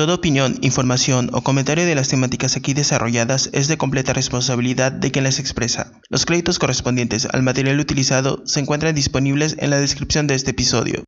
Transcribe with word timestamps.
Toda 0.00 0.14
opinión, 0.14 0.56
información 0.62 1.28
o 1.34 1.42
comentario 1.42 1.84
de 1.84 1.94
las 1.94 2.08
temáticas 2.08 2.56
aquí 2.56 2.72
desarrolladas 2.72 3.50
es 3.52 3.68
de 3.68 3.76
completa 3.76 4.14
responsabilidad 4.14 4.90
de 4.90 5.10
quien 5.10 5.24
las 5.24 5.38
expresa. 5.38 5.92
Los 6.08 6.24
créditos 6.24 6.58
correspondientes 6.58 7.26
al 7.30 7.42
material 7.42 7.78
utilizado 7.78 8.40
se 8.46 8.60
encuentran 8.60 8.94
disponibles 8.94 9.56
en 9.58 9.68
la 9.68 9.78
descripción 9.78 10.26
de 10.26 10.36
este 10.36 10.52
episodio. 10.52 11.04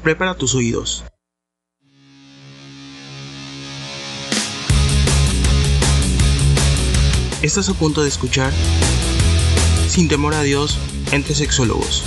Prepara 0.00 0.36
tus 0.36 0.54
oídos. 0.54 1.02
Estás 7.42 7.68
a 7.70 7.74
punto 7.74 8.04
de 8.04 8.08
escuchar 8.08 8.52
Sin 9.88 10.06
temor 10.06 10.32
a 10.32 10.42
Dios 10.42 10.78
entre 11.10 11.34
sexólogos. 11.34 12.04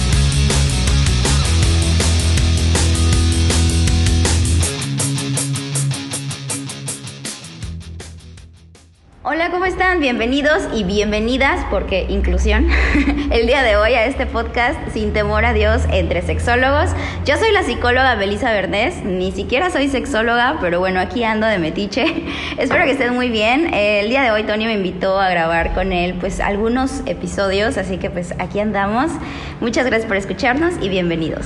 Hola, 9.33 9.49
¿cómo 9.49 9.63
están? 9.63 10.01
Bienvenidos 10.01 10.67
y 10.73 10.83
bienvenidas, 10.83 11.65
porque 11.69 12.05
inclusión, 12.09 12.67
el 13.31 13.47
día 13.47 13.63
de 13.63 13.77
hoy 13.77 13.93
a 13.93 14.03
este 14.03 14.25
podcast 14.25 14.77
Sin 14.91 15.13
temor 15.13 15.45
a 15.45 15.53
Dios 15.53 15.83
entre 15.89 16.21
sexólogos. 16.21 16.89
Yo 17.23 17.37
soy 17.37 17.53
la 17.53 17.63
psicóloga 17.63 18.15
Belisa 18.15 18.51
Bernés, 18.51 19.05
ni 19.05 19.31
siquiera 19.31 19.69
soy 19.69 19.87
sexóloga, 19.87 20.57
pero 20.59 20.79
bueno, 20.79 20.99
aquí 20.99 21.23
ando 21.23 21.47
de 21.47 21.59
metiche. 21.59 22.25
Espero 22.57 22.83
que 22.83 22.91
estén 22.91 23.13
muy 23.13 23.29
bien. 23.29 23.73
El 23.73 24.09
día 24.09 24.21
de 24.21 24.31
hoy 24.31 24.43
Tony 24.43 24.65
me 24.65 24.73
invitó 24.73 25.17
a 25.17 25.29
grabar 25.29 25.73
con 25.73 25.93
él 25.93 26.15
pues 26.15 26.41
algunos 26.41 27.01
episodios, 27.05 27.77
así 27.77 27.99
que 27.99 28.09
pues 28.09 28.33
aquí 28.37 28.59
andamos. 28.59 29.13
Muchas 29.61 29.85
gracias 29.85 30.09
por 30.09 30.17
escucharnos 30.17 30.73
y 30.81 30.89
bienvenidos. 30.89 31.45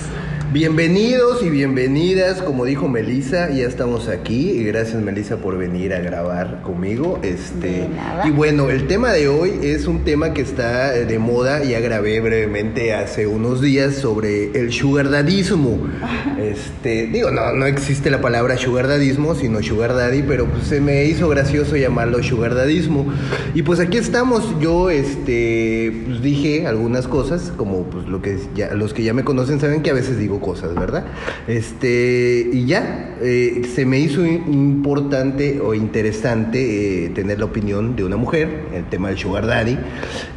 Bienvenidos 0.51 1.43
y 1.43 1.49
bienvenidas, 1.49 2.41
como 2.41 2.63
dijo 2.65 2.87
Melissa, 2.87 3.49
ya 3.49 3.65
estamos 3.65 4.07
aquí 4.07 4.51
y 4.51 4.63
gracias 4.63 5.01
Melissa 5.01 5.37
por 5.37 5.57
venir 5.57 5.93
a 5.93 5.99
grabar 5.99 6.61
conmigo. 6.61 7.19
Este, 7.23 7.89
y 8.23 8.31
bueno, 8.31 8.69
el 8.69 8.87
tema 8.87 9.11
de 9.11 9.27
hoy 9.27 9.59
es 9.63 9.85
un 9.87 10.05
tema 10.05 10.33
que 10.33 10.41
está 10.41 10.91
de 10.91 11.19
moda, 11.19 11.63
ya 11.63 11.79
grabé 11.81 12.21
brevemente 12.21 12.93
hace 12.93 13.27
unos 13.27 13.59
días 13.59 13.95
sobre 13.95 14.51
el 14.59 14.71
sugar 14.71 15.09
dadismo. 15.09 15.79
Este, 16.35 17.07
digo, 17.07 17.31
no, 17.31 17.53
no 17.53 17.65
existe 17.65 18.11
la 18.11 18.21
palabra 18.21 18.57
sugar 18.57 18.87
dadismo, 18.87 19.35
sino 19.35 19.63
sugar 19.63 19.95
daddy, 19.95 20.21
pero 20.21 20.45
pues 20.45 20.67
se 20.67 20.79
me 20.79 21.05
hizo 21.05 21.27
gracioso 21.29 21.75
llamarlo 21.75 22.21
sugar 22.21 22.53
dadismo. 22.53 23.07
Y 23.55 23.63
pues 23.63 23.79
aquí 23.79 23.97
estamos, 23.97 24.43
yo 24.59 24.89
este, 24.89 26.03
pues 26.05 26.21
dije 26.21 26.67
algunas 26.67 27.07
cosas, 27.07 27.51
como 27.55 27.83
pues 27.83 28.07
lo 28.07 28.21
que 28.21 28.37
ya, 28.53 28.73
los 28.73 28.93
que 28.93 29.03
ya 29.03 29.13
me 29.13 29.23
conocen 29.23 29.59
saben 29.59 29.81
que 29.81 29.89
a 29.89 29.93
veces 29.93 30.19
digo 30.19 30.34
cosas, 30.39 30.75
¿verdad? 30.75 31.05
Este, 31.47 32.49
y 32.51 32.65
ya, 32.65 33.15
eh, 33.21 33.61
se 33.73 33.85
me 33.85 33.99
hizo 33.99 34.25
importante 34.25 35.59
o 35.61 35.73
interesante 35.73 37.05
eh, 37.05 37.09
tener 37.09 37.39
la 37.39 37.45
opinión 37.45 37.95
de 37.95 38.03
una 38.03 38.17
mujer, 38.17 38.65
el 38.73 38.85
tema 38.85 39.09
del 39.09 39.17
sugar 39.17 39.45
daddy, 39.45 39.77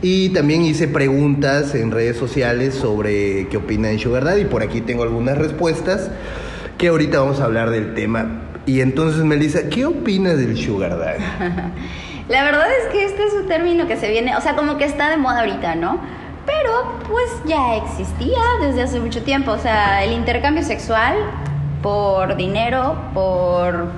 y 0.02 0.30
también 0.30 0.62
hice 0.62 0.88
preguntas 0.88 1.74
en 1.74 1.90
redes 1.90 2.16
sociales 2.16 2.74
sobre 2.74 3.48
qué 3.48 3.56
opina 3.56 3.88
de 3.88 3.98
sugar 3.98 4.24
daddy, 4.24 4.44
por 4.44 4.62
aquí 4.62 4.80
tengo 4.80 5.02
algunas 5.02 5.38
respuestas, 5.38 6.10
que 6.76 6.88
ahorita 6.88 7.20
vamos 7.20 7.40
a 7.40 7.44
hablar 7.44 7.70
del 7.70 7.94
tema. 7.94 8.42
Y 8.66 8.80
entonces, 8.80 9.24
Melissa, 9.24 9.68
¿qué 9.68 9.86
opinas 9.86 10.38
del 10.38 10.56
sugar 10.56 10.98
daddy? 10.98 11.24
La 12.28 12.44
verdad 12.44 12.66
es 12.82 12.92
que 12.92 13.06
este 13.06 13.24
es 13.24 13.32
un 13.32 13.48
término 13.48 13.86
que 13.86 13.96
se 13.96 14.10
viene, 14.10 14.36
o 14.36 14.40
sea, 14.42 14.54
como 14.54 14.76
que 14.76 14.84
está 14.84 15.08
de 15.08 15.16
moda 15.16 15.40
ahorita, 15.40 15.74
¿no? 15.76 15.98
Pero 16.48 16.98
pues 17.06 17.30
ya 17.44 17.76
existía 17.76 18.38
desde 18.60 18.82
hace 18.82 19.00
mucho 19.00 19.22
tiempo. 19.22 19.52
O 19.52 19.58
sea, 19.58 20.02
el 20.02 20.12
intercambio 20.12 20.62
sexual 20.62 21.14
por 21.82 22.36
dinero, 22.36 22.96
por 23.12 23.92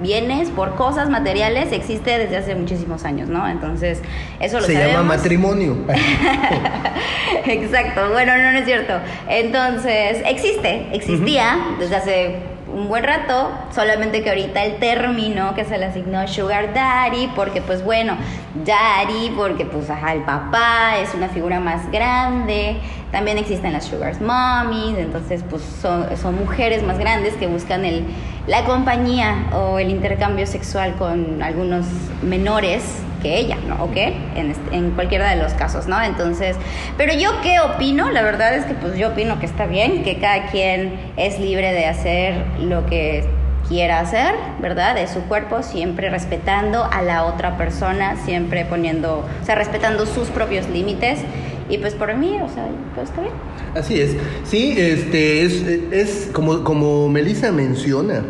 bienes, 0.00 0.50
por 0.50 0.74
cosas 0.74 1.08
materiales, 1.08 1.70
existe 1.72 2.18
desde 2.18 2.36
hace 2.36 2.54
muchísimos 2.56 3.04
años, 3.04 3.28
¿no? 3.28 3.48
Entonces, 3.48 4.02
eso 4.40 4.58
lo 4.58 4.66
Se 4.66 4.74
llama 4.74 5.04
matrimonio. 5.04 5.76
Exacto, 7.46 8.10
bueno, 8.10 8.36
no, 8.36 8.52
no 8.52 8.58
es 8.58 8.64
cierto. 8.64 8.94
Entonces, 9.28 10.22
existe, 10.26 10.88
existía 10.92 11.56
desde 11.78 11.96
hace 11.96 12.36
un 12.74 12.88
buen 12.88 13.04
rato, 13.04 13.50
solamente 13.74 14.22
que 14.22 14.30
ahorita 14.30 14.64
el 14.64 14.76
término 14.76 15.54
que 15.54 15.64
se 15.64 15.78
le 15.78 15.86
asignó 15.86 16.26
Sugar 16.26 16.72
Daddy, 16.74 17.28
porque 17.34 17.60
pues 17.60 17.84
bueno, 17.84 18.16
Daddy, 18.64 19.30
porque 19.36 19.64
pues 19.64 19.90
ajá, 19.90 20.12
el 20.12 20.22
papá 20.22 20.98
es 20.98 21.14
una 21.14 21.28
figura 21.28 21.60
más 21.60 21.90
grande, 21.90 22.76
también 23.10 23.38
existen 23.38 23.72
las 23.72 23.84
Sugar 23.84 24.20
Mommies, 24.20 24.98
entonces 24.98 25.44
pues 25.48 25.62
son, 25.62 26.16
son 26.16 26.36
mujeres 26.38 26.82
más 26.82 26.98
grandes 26.98 27.34
que 27.34 27.46
buscan 27.46 27.84
el, 27.84 28.04
la 28.46 28.64
compañía 28.64 29.46
o 29.52 29.78
el 29.78 29.90
intercambio 29.90 30.46
sexual 30.46 30.94
con 30.94 31.42
algunos 31.42 31.86
menores 32.22 33.02
que 33.22 33.38
ella, 33.38 33.56
¿no? 33.66 33.84
¿Ok? 33.84 33.96
En, 33.96 34.54
en 34.72 34.90
cualquiera 34.90 35.30
de 35.30 35.36
los 35.36 35.52
casos, 35.54 35.86
¿no? 35.86 36.02
Entonces, 36.02 36.56
pero 36.96 37.14
yo 37.14 37.40
qué 37.42 37.60
opino, 37.60 38.10
la 38.10 38.22
verdad 38.22 38.54
es 38.54 38.64
que 38.64 38.74
pues 38.74 38.96
yo 38.98 39.10
opino 39.10 39.38
que 39.38 39.46
está 39.46 39.66
bien, 39.66 40.02
que 40.02 40.18
cada 40.18 40.46
quien 40.46 40.98
es 41.16 41.38
libre 41.38 41.72
de 41.72 41.86
hacer 41.86 42.44
lo 42.60 42.84
que 42.86 43.24
quiera 43.68 44.00
hacer, 44.00 44.34
¿verdad? 44.60 44.94
De 44.94 45.06
su 45.06 45.20
cuerpo, 45.22 45.62
siempre 45.62 46.10
respetando 46.10 46.84
a 46.84 47.02
la 47.02 47.24
otra 47.24 47.56
persona, 47.56 48.16
siempre 48.24 48.64
poniendo, 48.64 49.24
o 49.40 49.44
sea, 49.44 49.54
respetando 49.54 50.06
sus 50.06 50.28
propios 50.28 50.68
límites. 50.68 51.20
Y 51.68 51.78
pues 51.78 51.94
por 51.94 52.12
mí, 52.14 52.38
o 52.42 52.48
sea, 52.48 52.66
pues 52.94 53.08
está 53.08 53.22
bien. 53.22 53.32
Así 53.74 54.00
es. 54.00 54.16
Sí, 54.44 54.74
este, 54.76 55.42
es, 55.44 55.62
es 55.90 56.30
como, 56.32 56.64
como 56.64 57.08
Melissa 57.08 57.50
menciona, 57.52 58.22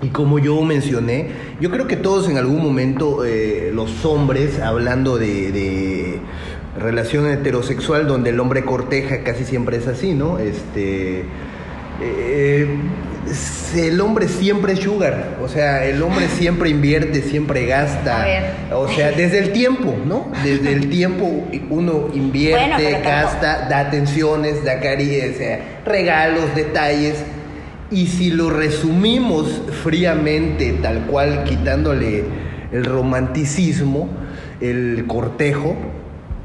y 0.00 0.08
como 0.08 0.38
yo 0.38 0.60
mencioné, 0.62 1.28
yo 1.60 1.70
creo 1.70 1.88
que 1.88 1.96
todos 1.96 2.28
en 2.28 2.38
algún 2.38 2.62
momento, 2.62 3.24
eh, 3.24 3.70
los 3.74 4.04
hombres, 4.04 4.60
hablando 4.60 5.18
de, 5.18 6.20
relación 6.78 7.26
heterosexual, 7.26 8.06
donde 8.06 8.30
el 8.30 8.38
hombre 8.38 8.64
corteja, 8.64 9.24
casi 9.24 9.44
siempre 9.44 9.78
es 9.78 9.88
así, 9.88 10.14
¿no? 10.14 10.38
Este, 10.38 11.24
eh, 12.00 12.68
el 13.76 14.00
hombre 14.00 14.28
siempre 14.28 14.74
es 14.74 14.78
sugar, 14.78 15.38
o 15.42 15.48
sea, 15.48 15.84
el 15.84 16.00
hombre 16.00 16.28
siempre 16.28 16.70
invierte, 16.70 17.20
siempre 17.22 17.66
gasta, 17.66 18.24
o 18.72 18.86
sea, 18.86 19.10
desde 19.10 19.40
el 19.40 19.52
tiempo, 19.52 19.96
¿no? 20.06 20.30
Desde 20.44 20.72
el 20.72 20.88
tiempo 20.88 21.48
uno 21.68 22.08
invierte, 22.14 23.00
gasta, 23.02 23.66
da 23.68 23.80
atenciones, 23.80 24.64
da 24.64 24.78
cariño, 24.78 25.34
regalos, 25.84 26.54
detalles 26.54 27.16
y 27.90 28.06
si 28.06 28.30
lo 28.30 28.50
resumimos 28.50 29.62
fríamente, 29.82 30.72
tal 30.74 31.06
cual, 31.06 31.44
quitándole 31.44 32.24
el 32.72 32.84
romanticismo, 32.84 34.08
el 34.60 35.04
cortejo 35.06 35.76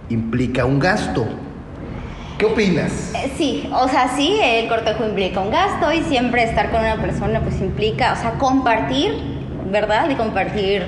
implica 0.09 0.65
un 0.65 0.79
gasto. 0.79 1.25
¿Qué 2.37 2.45
opinas? 2.45 3.11
Eh, 3.15 3.31
sí, 3.37 3.69
o 3.73 3.87
sea, 3.87 4.09
sí, 4.15 4.39
el 4.41 4.67
cortejo 4.67 5.05
implica 5.05 5.39
un 5.41 5.51
gasto 5.51 5.91
y 5.91 6.01
siempre 6.03 6.43
estar 6.43 6.71
con 6.71 6.81
una 6.81 6.97
persona 6.97 7.41
pues 7.41 7.59
implica, 7.61 8.13
o 8.13 8.15
sea, 8.15 8.31
compartir, 8.33 9.13
¿verdad? 9.71 10.09
Y 10.09 10.15
compartir 10.15 10.83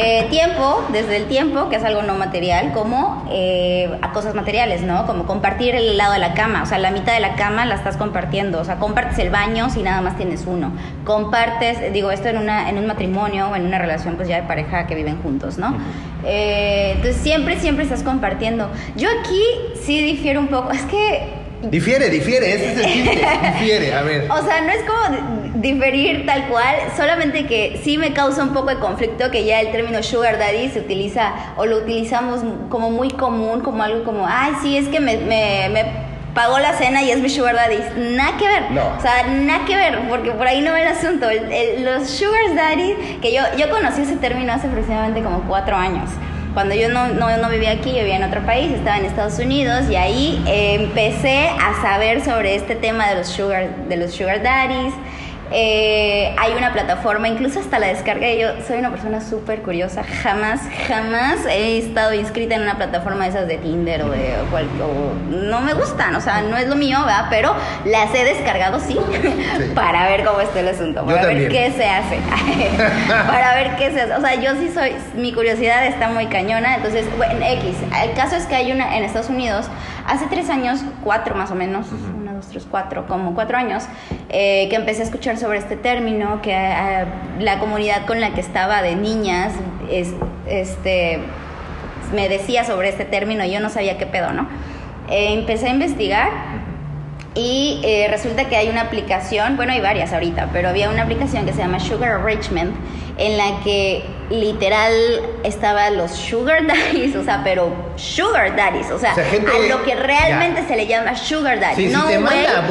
eh, 0.00 0.28
tiempo, 0.30 0.86
desde 0.92 1.16
el 1.16 1.26
tiempo, 1.26 1.68
que 1.68 1.74
es 1.74 1.82
algo 1.82 2.02
no 2.02 2.14
material, 2.14 2.72
como 2.72 3.26
eh, 3.32 3.98
a 4.00 4.12
cosas 4.12 4.32
materiales, 4.36 4.82
¿no? 4.82 5.06
Como 5.08 5.26
compartir 5.26 5.74
el 5.74 5.96
lado 5.96 6.12
de 6.12 6.20
la 6.20 6.34
cama, 6.34 6.62
o 6.62 6.66
sea, 6.66 6.78
la 6.78 6.92
mitad 6.92 7.12
de 7.14 7.18
la 7.18 7.34
cama 7.34 7.66
la 7.66 7.74
estás 7.74 7.96
compartiendo, 7.96 8.60
o 8.60 8.64
sea, 8.64 8.76
compartes 8.76 9.18
el 9.18 9.30
baño 9.30 9.70
si 9.70 9.82
nada 9.82 10.00
más 10.00 10.16
tienes 10.16 10.44
uno, 10.46 10.70
compartes, 11.04 11.92
digo, 11.92 12.12
esto 12.12 12.28
en, 12.28 12.38
una, 12.38 12.68
en 12.70 12.78
un 12.78 12.86
matrimonio 12.86 13.48
o 13.48 13.56
en 13.56 13.66
una 13.66 13.80
relación 13.80 14.14
pues 14.14 14.28
ya 14.28 14.36
de 14.40 14.46
pareja 14.46 14.86
que 14.86 14.94
viven 14.94 15.20
juntos, 15.20 15.58
¿no? 15.58 15.76
Eh, 16.24 16.92
entonces 16.94 17.20
siempre, 17.20 17.58
siempre 17.58 17.82
estás 17.82 18.04
compartiendo. 18.04 18.70
Yo 18.94 19.08
aquí 19.20 19.42
sí 19.82 20.00
difiero 20.00 20.38
un 20.38 20.46
poco, 20.46 20.70
es 20.70 20.82
que 20.82 21.47
Difiere, 21.62 22.08
difiere, 22.08 22.54
ese 22.54 22.72
es 22.72 22.78
el 22.78 22.92
chiste. 22.92 23.26
difiere, 23.52 23.94
a 23.94 24.02
ver. 24.02 24.30
O 24.30 24.42
sea, 24.44 24.60
no 24.60 24.70
es 24.70 24.82
como 24.84 25.50
diferir 25.56 26.24
tal 26.24 26.46
cual, 26.48 26.76
solamente 26.96 27.46
que 27.46 27.80
sí 27.82 27.98
me 27.98 28.12
causa 28.12 28.42
un 28.42 28.52
poco 28.54 28.68
de 28.70 28.76
conflicto 28.76 29.30
que 29.30 29.44
ya 29.44 29.60
el 29.60 29.72
término 29.72 30.02
sugar 30.02 30.38
daddy 30.38 30.68
se 30.68 30.80
utiliza 30.80 31.32
o 31.56 31.66
lo 31.66 31.78
utilizamos 31.78 32.42
como 32.68 32.90
muy 32.90 33.10
común, 33.10 33.60
como 33.60 33.82
algo 33.82 34.04
como, 34.04 34.26
ay, 34.26 34.52
sí, 34.62 34.76
es 34.76 34.88
que 34.88 35.00
me, 35.00 35.16
me, 35.16 35.68
me 35.70 35.84
pagó 36.32 36.60
la 36.60 36.74
cena 36.74 37.02
y 37.02 37.10
es 37.10 37.18
mi 37.18 37.28
sugar 37.28 37.56
daddy. 37.56 37.78
Nada 38.14 38.36
que 38.36 38.46
ver. 38.46 38.70
No. 38.70 38.96
O 38.96 39.00
sea, 39.00 39.26
nada 39.26 39.64
que 39.64 39.74
ver, 39.74 39.98
porque 40.08 40.30
por 40.30 40.46
ahí 40.46 40.60
no 40.60 40.70
va 40.70 40.80
el 40.80 40.88
asunto. 40.88 41.26
los 41.78 42.08
sugar 42.08 42.54
daddy, 42.54 43.18
que 43.20 43.32
yo, 43.32 43.42
yo 43.56 43.68
conocí 43.70 44.02
ese 44.02 44.16
término 44.16 44.52
hace 44.52 44.68
aproximadamente 44.68 45.22
como 45.22 45.42
cuatro 45.42 45.74
años. 45.74 46.08
Cuando 46.58 46.74
yo 46.74 46.88
no, 46.88 47.06
no, 47.10 47.36
no, 47.36 47.50
vivía 47.50 47.70
aquí, 47.70 47.90
yo 47.92 47.98
vivía 47.98 48.16
en 48.16 48.24
otro 48.24 48.44
país, 48.44 48.72
estaba 48.72 48.98
en 48.98 49.04
Estados 49.04 49.38
Unidos 49.38 49.88
y 49.88 49.94
ahí 49.94 50.42
empecé 50.44 51.50
a 51.50 51.80
saber 51.80 52.20
sobre 52.24 52.56
este 52.56 52.74
tema 52.74 53.08
de 53.08 53.14
los 53.14 53.28
sugar, 53.28 53.86
de 53.86 53.96
los 53.96 54.12
sugar 54.12 54.42
daddies. 54.42 54.92
Eh, 55.50 56.34
hay 56.38 56.52
una 56.52 56.72
plataforma, 56.72 57.28
incluso 57.28 57.60
hasta 57.60 57.78
la 57.78 57.86
descargué. 57.86 58.38
Yo 58.38 58.48
soy 58.66 58.78
una 58.78 58.90
persona 58.90 59.20
súper 59.20 59.62
curiosa. 59.62 60.04
Jamás, 60.04 60.60
jamás 60.86 61.46
he 61.46 61.78
estado 61.78 62.12
inscrita 62.14 62.54
en 62.54 62.62
una 62.62 62.76
plataforma 62.76 63.24
de 63.24 63.30
esas 63.30 63.48
de 63.48 63.56
Tinder 63.58 64.02
o 64.02 64.10
de 64.10 64.34
cual, 64.50 64.66
no 65.28 65.60
me 65.60 65.74
gustan, 65.74 66.14
o 66.14 66.20
sea, 66.20 66.42
no 66.42 66.56
es 66.56 66.68
lo 66.68 66.76
mío, 66.76 66.98
¿verdad? 67.00 67.26
Pero 67.30 67.54
las 67.84 68.14
he 68.14 68.24
descargado 68.24 68.78
sí, 68.80 68.98
para 69.74 70.08
ver 70.08 70.24
cómo 70.24 70.40
está 70.40 70.60
el 70.60 70.68
asunto, 70.68 71.04
para 71.04 71.26
ver 71.26 71.48
qué 71.48 71.72
se 71.72 71.86
hace. 71.86 72.18
para 73.26 73.54
ver 73.54 73.76
qué 73.76 73.90
se 73.92 74.02
hace. 74.02 74.14
O 74.14 74.20
sea, 74.20 74.34
yo 74.34 74.54
sí 74.56 74.70
soy, 74.72 74.94
mi 75.14 75.32
curiosidad 75.32 75.86
está 75.86 76.08
muy 76.08 76.26
cañona. 76.26 76.76
Entonces, 76.76 77.06
bueno, 77.16 77.44
X. 77.44 77.76
El 78.04 78.12
caso 78.12 78.36
es 78.36 78.46
que 78.46 78.54
hay 78.54 78.72
una 78.72 78.96
en 78.96 79.04
Estados 79.04 79.30
Unidos, 79.30 79.66
hace 80.06 80.26
tres 80.26 80.50
años, 80.50 80.80
cuatro 81.02 81.34
más 81.34 81.50
o 81.50 81.54
menos, 81.54 81.86
cuatro, 82.66 83.06
como 83.06 83.34
cuatro 83.34 83.56
años, 83.56 83.84
eh, 84.28 84.68
que 84.70 84.76
empecé 84.76 85.02
a 85.02 85.04
escuchar 85.04 85.36
sobre 85.36 85.58
este 85.58 85.76
término, 85.76 86.40
que 86.42 86.52
eh, 86.52 87.04
la 87.40 87.58
comunidad 87.58 88.06
con 88.06 88.20
la 88.20 88.34
que 88.34 88.40
estaba 88.40 88.82
de 88.82 88.96
niñas, 88.96 89.52
es, 89.90 90.12
este, 90.46 91.20
me 92.14 92.28
decía 92.28 92.64
sobre 92.64 92.88
este 92.88 93.04
término 93.04 93.44
y 93.44 93.50
yo 93.50 93.60
no 93.60 93.70
sabía 93.70 93.98
qué 93.98 94.06
pedo, 94.06 94.32
¿no? 94.32 94.48
Eh, 95.10 95.32
empecé 95.32 95.68
a 95.68 95.70
investigar 95.70 96.30
y 97.38 97.80
resulta 98.10 98.48
que 98.48 98.56
hay 98.56 98.68
una 98.68 98.82
aplicación, 98.82 99.56
bueno, 99.56 99.72
hay 99.72 99.80
varias 99.80 100.12
ahorita, 100.12 100.50
pero 100.52 100.70
había 100.70 100.90
una 100.90 101.02
aplicación 101.02 101.46
que 101.46 101.52
se 101.52 101.58
llama 101.58 101.78
Sugar 101.78 102.18
Enrichment, 102.20 102.74
en 103.16 103.36
la 103.36 103.60
que 103.62 104.04
literal 104.30 104.92
estaba 105.42 105.90
los 105.90 106.12
sugar 106.12 106.66
daddies, 106.66 107.14
o 107.16 107.24
sea, 107.24 107.42
pero 107.44 107.72
sugar 107.96 108.56
daddies, 108.56 108.90
o 108.90 108.98
sea, 108.98 109.12
a 109.12 109.68
lo 109.68 109.84
que 109.84 109.94
realmente 109.94 110.64
se 110.66 110.76
le 110.76 110.86
llama 110.86 111.16
sugar 111.16 111.60
daddy. 111.60 111.86
no 111.86 112.02
si 112.02 112.08
te 112.08 112.18
manda 112.18 112.62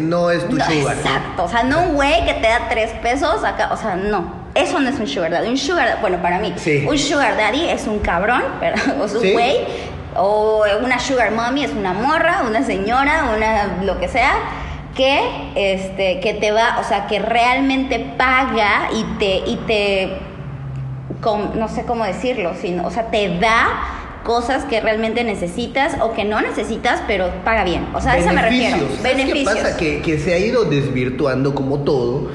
no 0.00 0.30
es 0.30 0.48
tu 0.48 0.58
sugar. 0.58 0.96
Exacto, 0.96 1.44
o 1.44 1.48
sea, 1.48 1.62
no 1.62 1.82
un 1.82 1.94
güey 1.94 2.24
que 2.24 2.34
te 2.34 2.48
da 2.48 2.68
tres 2.68 2.90
pesos 3.02 3.44
acá, 3.44 3.70
o 3.72 3.76
sea, 3.76 3.96
no. 3.96 4.42
Eso 4.54 4.78
no 4.80 4.90
es 4.90 5.00
un 5.00 5.06
sugar 5.06 5.30
daddy. 5.30 5.48
Un 5.48 5.56
sugar, 5.56 5.98
bueno, 6.02 6.20
para 6.20 6.38
mí, 6.38 6.52
un 6.86 6.98
sugar 6.98 7.36
daddy 7.38 7.70
es 7.70 7.86
un 7.86 8.00
cabrón, 8.00 8.42
o 9.00 9.04
es 9.04 9.14
un 9.14 9.32
güey, 9.32 9.58
o 10.16 10.64
una 10.82 10.98
sugar 10.98 11.32
mommy 11.32 11.64
es 11.64 11.72
una 11.72 11.92
morra, 11.92 12.42
una 12.46 12.62
señora, 12.62 13.32
una 13.36 13.82
lo 13.84 13.98
que 13.98 14.08
sea 14.08 14.34
que 14.94 15.20
este 15.54 16.20
que 16.20 16.34
te 16.34 16.52
va, 16.52 16.78
o 16.80 16.84
sea, 16.84 17.06
que 17.06 17.18
realmente 17.18 17.98
paga 18.16 18.90
y 18.92 19.04
te 19.18 19.42
y 19.46 19.56
te 19.66 20.18
no 21.54 21.68
sé 21.68 21.84
cómo 21.84 22.04
decirlo, 22.04 22.52
sino, 22.60 22.86
o 22.86 22.90
sea, 22.90 23.10
te 23.10 23.38
da 23.38 24.00
cosas 24.24 24.64
que 24.64 24.80
realmente 24.80 25.24
necesitas 25.24 25.96
o 26.00 26.12
que 26.12 26.24
no 26.24 26.40
necesitas, 26.40 27.02
pero 27.06 27.30
paga 27.44 27.64
bien. 27.64 27.86
O 27.94 28.00
sea, 28.00 28.12
a 28.12 28.18
eso 28.18 28.32
me 28.32 28.42
refiero. 28.42 28.76
Beneficios. 29.02 29.54
¿Qué 29.54 29.62
pasa? 29.62 29.76
Que, 29.76 30.18
se 30.18 30.34
ha 30.34 30.38
ido 30.38 30.64
desvirtuando 30.64 31.54
como 31.54 31.80
todo. 31.80 32.30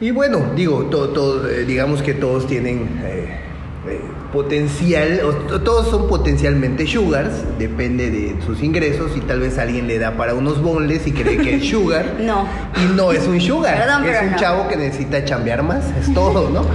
Y 0.00 0.10
bueno, 0.10 0.52
digo, 0.54 0.84
todo, 0.86 1.46
digamos 1.46 2.02
que 2.02 2.14
todos 2.14 2.46
tienen 2.46 3.00
eh, 3.04 3.40
eh, 3.88 4.00
potencial, 4.36 5.22
todos 5.64 5.88
son 5.88 6.08
potencialmente 6.08 6.86
sugars, 6.86 7.32
depende 7.58 8.10
de 8.10 8.36
sus 8.44 8.62
ingresos 8.62 9.12
y 9.16 9.20
tal 9.20 9.40
vez 9.40 9.56
alguien 9.56 9.86
le 9.86 9.98
da 9.98 10.18
para 10.18 10.34
unos 10.34 10.62
bonles 10.62 11.06
y 11.06 11.12
cree 11.12 11.38
que 11.38 11.54
es 11.54 11.64
sugar. 11.70 12.16
no. 12.20 12.46
Y 12.76 12.94
no 12.94 13.12
es 13.12 13.26
un 13.26 13.40
sugar, 13.40 13.88
es 14.06 14.22
un 14.30 14.36
chavo 14.36 14.68
que 14.68 14.76
necesita 14.76 15.24
chambear 15.24 15.62
más, 15.62 15.84
es 15.98 16.12
todo, 16.12 16.50
¿no? 16.50 16.66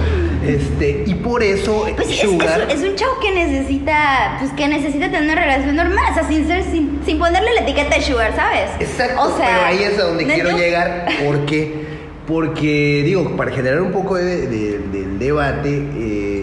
Este, 0.44 1.04
y 1.06 1.14
por 1.14 1.40
eso 1.40 1.86
pues 1.94 2.08
sugar 2.16 2.66
es, 2.68 2.82
un 2.82 2.96
chavo 2.96 3.20
que 3.20 3.30
necesita 3.30 4.38
pues 4.40 4.50
que 4.54 4.66
necesita 4.66 5.06
tener 5.06 5.22
una 5.22 5.36
relación 5.36 5.76
normal, 5.76 6.04
o 6.10 6.14
sea, 6.14 6.26
sin 6.26 6.48
ser 6.48 6.64
sin, 6.64 7.18
ponerle 7.20 7.54
la 7.54 7.60
etiqueta 7.60 7.94
de 7.94 8.02
sugar, 8.02 8.34
¿sabes? 8.34 8.70
Exacto, 8.80 9.22
o 9.22 9.36
sea, 9.36 9.46
pero 9.46 9.66
ahí 9.66 9.84
es 9.84 10.00
a 10.00 10.02
donde 10.02 10.24
quiero 10.24 10.50
llegar 10.56 11.06
porque 11.24 11.92
porque 12.26 13.02
digo, 13.04 13.36
para 13.36 13.50
generar 13.50 13.82
un 13.82 13.92
poco 13.92 14.16
de, 14.16 14.46
del 14.46 15.18
debate 15.18 15.84
eh, 15.96 16.41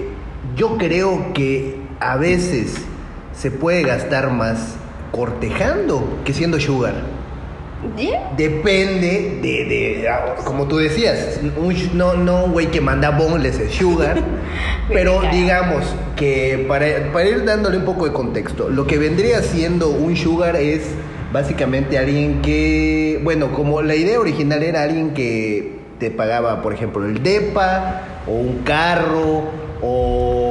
yo 0.60 0.78
creo 0.78 1.32
que 1.34 1.78
a 2.02 2.18
veces 2.18 2.76
se 3.32 3.50
puede 3.50 3.84
gastar 3.84 4.30
más 4.30 4.76
cortejando 5.14 6.20
que 6.26 6.34
siendo 6.34 6.60
sugar. 6.60 6.96
Depende 8.36 9.40
de, 9.42 10.06
ah, 10.10 10.36
como 10.44 10.68
tú 10.68 10.76
decías, 10.76 11.40
no, 11.94 12.16
no 12.16 12.44
un 12.44 12.52
güey 12.52 12.68
que 12.68 12.82
manda 12.82 13.10
bonles 13.12 13.58
es 13.58 13.72
sugar, 13.72 14.22
pero 14.90 15.22
digamos 15.32 15.86
que 16.18 16.66
para, 16.68 17.10
para 17.14 17.30
ir 17.30 17.46
dándole 17.46 17.78
un 17.78 17.86
poco 17.86 18.04
de 18.04 18.12
contexto, 18.12 18.68
lo 18.68 18.86
que 18.86 18.98
vendría 18.98 19.42
siendo 19.42 19.90
un 19.90 20.18
sugar 20.18 20.58
es 20.58 20.90
básicamente 21.32 21.98
alguien 21.98 22.42
que, 22.42 23.22
bueno, 23.24 23.54
como 23.54 23.82
la 23.82 23.96
idea 23.96 24.20
original 24.20 24.62
era 24.62 24.84
alguien 24.84 25.14
que 25.14 25.80
te 26.00 26.12
pagaba, 26.12 26.62
por 26.62 26.74
ejemplo, 26.74 27.06
el 27.06 27.24
DEPA 27.24 28.02
o 28.28 28.32
un 28.32 28.58
carro 28.64 29.44
o 29.82 30.49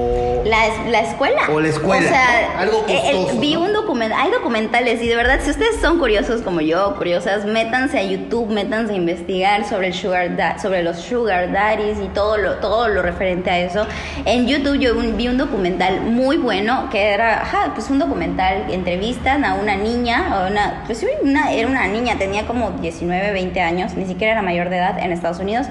la, 0.48 0.88
la, 0.88 1.00
escuela. 1.00 1.42
O 1.50 1.60
la 1.60 1.68
escuela. 1.68 2.06
O 2.06 2.08
sea, 2.08 2.60
algo 2.60 2.84
eh, 2.88 3.26
vi 3.38 3.56
un 3.56 3.72
documental, 3.72 4.18
hay 4.20 4.30
documentales 4.30 5.02
y 5.02 5.08
de 5.08 5.16
verdad, 5.16 5.40
si 5.42 5.50
ustedes 5.50 5.80
son 5.80 5.98
curiosos 5.98 6.42
como 6.42 6.60
yo, 6.60 6.96
curiosas, 6.96 7.44
métanse 7.44 7.98
a 7.98 8.02
YouTube, 8.02 8.50
métanse 8.50 8.92
a 8.94 8.96
investigar 8.96 9.64
sobre 9.66 9.88
el 9.88 9.94
sugar 9.94 10.58
sobre 10.60 10.82
los 10.82 10.98
sugar 10.98 11.52
daddies 11.52 11.98
y 12.02 12.08
todo 12.08 12.36
lo, 12.36 12.56
todo 12.56 12.88
lo 12.88 13.02
referente 13.02 13.50
a 13.50 13.58
eso. 13.58 13.86
En 14.24 14.46
YouTube 14.46 14.78
yo 14.78 14.94
vi 14.94 15.28
un 15.28 15.38
documental 15.38 16.00
muy 16.00 16.36
bueno 16.36 16.88
que 16.90 17.10
era, 17.10 17.70
pues 17.74 17.90
un 17.90 17.98
documental, 17.98 18.66
entrevistan 18.70 19.44
a 19.44 19.54
una 19.54 19.76
niña, 19.76 20.46
una, 20.50 20.82
pues 20.86 21.04
una, 21.22 21.52
era 21.52 21.68
una 21.68 21.86
niña, 21.86 22.16
tenía 22.18 22.46
como 22.46 22.70
19, 22.70 23.32
20 23.32 23.60
años, 23.60 23.94
ni 23.94 24.06
siquiera 24.06 24.32
era 24.32 24.42
mayor 24.42 24.70
de 24.70 24.76
edad 24.76 24.98
en 24.98 25.12
Estados 25.12 25.38
Unidos 25.38 25.66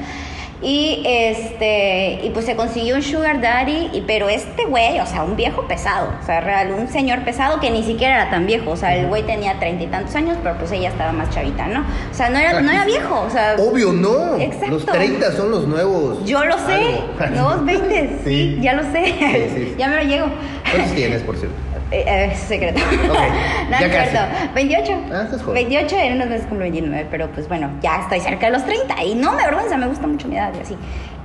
y 0.62 1.04
este, 1.06 2.20
y 2.24 2.30
pues 2.32 2.46
se 2.46 2.56
consiguió 2.56 2.96
un 2.96 3.04
sugar 3.04 3.42
daddy, 3.42 3.92
y, 3.94 4.04
pero 4.08 4.28
este 4.28 4.66
güey, 4.66 5.00
o 5.00 5.06
sea, 5.06 5.24
un 5.24 5.36
viejo 5.36 5.68
pesado, 5.68 6.12
o 6.22 6.26
sea, 6.26 6.42
real, 6.42 6.72
un 6.72 6.88
señor 6.88 7.24
pesado 7.24 7.60
que 7.60 7.70
ni 7.70 7.84
siquiera 7.84 8.16
era 8.16 8.30
tan 8.32 8.48
viejo, 8.48 8.72
o 8.72 8.76
sea, 8.76 8.96
el 8.96 9.08
güey 9.08 9.24
tenía 9.24 9.60
treinta 9.60 9.84
y 9.84 9.88
tantos 9.88 10.16
años, 10.16 10.38
pero 10.42 10.58
pues 10.58 10.72
ella 10.72 10.90
estaba 10.90 11.12
más 11.12 11.30
chavita, 11.30 11.68
¿no? 11.68 11.82
O 11.82 12.14
sea, 12.14 12.30
no 12.30 12.40
era, 12.40 12.60
no 12.62 12.72
era 12.72 12.86
viejo, 12.86 13.22
o 13.22 13.30
sea... 13.30 13.56
Obvio, 13.60 13.94
no. 13.94 14.38
Exacto. 14.38 14.72
Los 14.72 14.86
30 14.86 15.32
son 15.34 15.52
los 15.52 15.68
nuevos. 15.68 16.26
Yo 16.26 16.44
lo 16.44 16.58
sé, 16.58 17.02
los 17.36 17.66
20, 17.66 18.20
sí. 18.26 18.58
ya 18.62 18.74
lo 18.74 18.84
sé, 18.92 19.76
ya 19.78 19.88
me 19.90 19.98
lo 19.98 20.10
llego. 20.10 20.28
¿Cuántos 20.72 20.96
tienes, 20.96 21.22
por 21.22 21.38
cierto? 21.38 21.67
Eh, 21.92 22.04
eh, 22.06 22.30
es 22.32 22.40
secreto. 22.40 22.80
no, 23.70 23.78
es 23.78 23.92
cierto. 23.92 24.20
28. 24.54 25.04
Ah, 25.12 25.28
28 25.54 25.96
en 25.98 26.14
unos 26.14 26.28
meses 26.28 26.46
cumplo 26.48 26.64
29, 26.64 27.08
pero 27.10 27.30
pues 27.32 27.48
bueno, 27.48 27.70
ya 27.82 28.02
estoy 28.02 28.20
cerca 28.20 28.48
de 28.48 28.54
los 28.54 28.66
30 28.66 29.04
y 29.04 29.16
no 29.16 29.34
me 29.34 29.44
avergüenza, 29.44 29.78
me 29.78 29.88
gusta 29.88 30.06
mucho 30.06 30.28
mi 30.28 30.36
edad 30.36 30.54
y 30.58 30.62
así. 30.62 30.76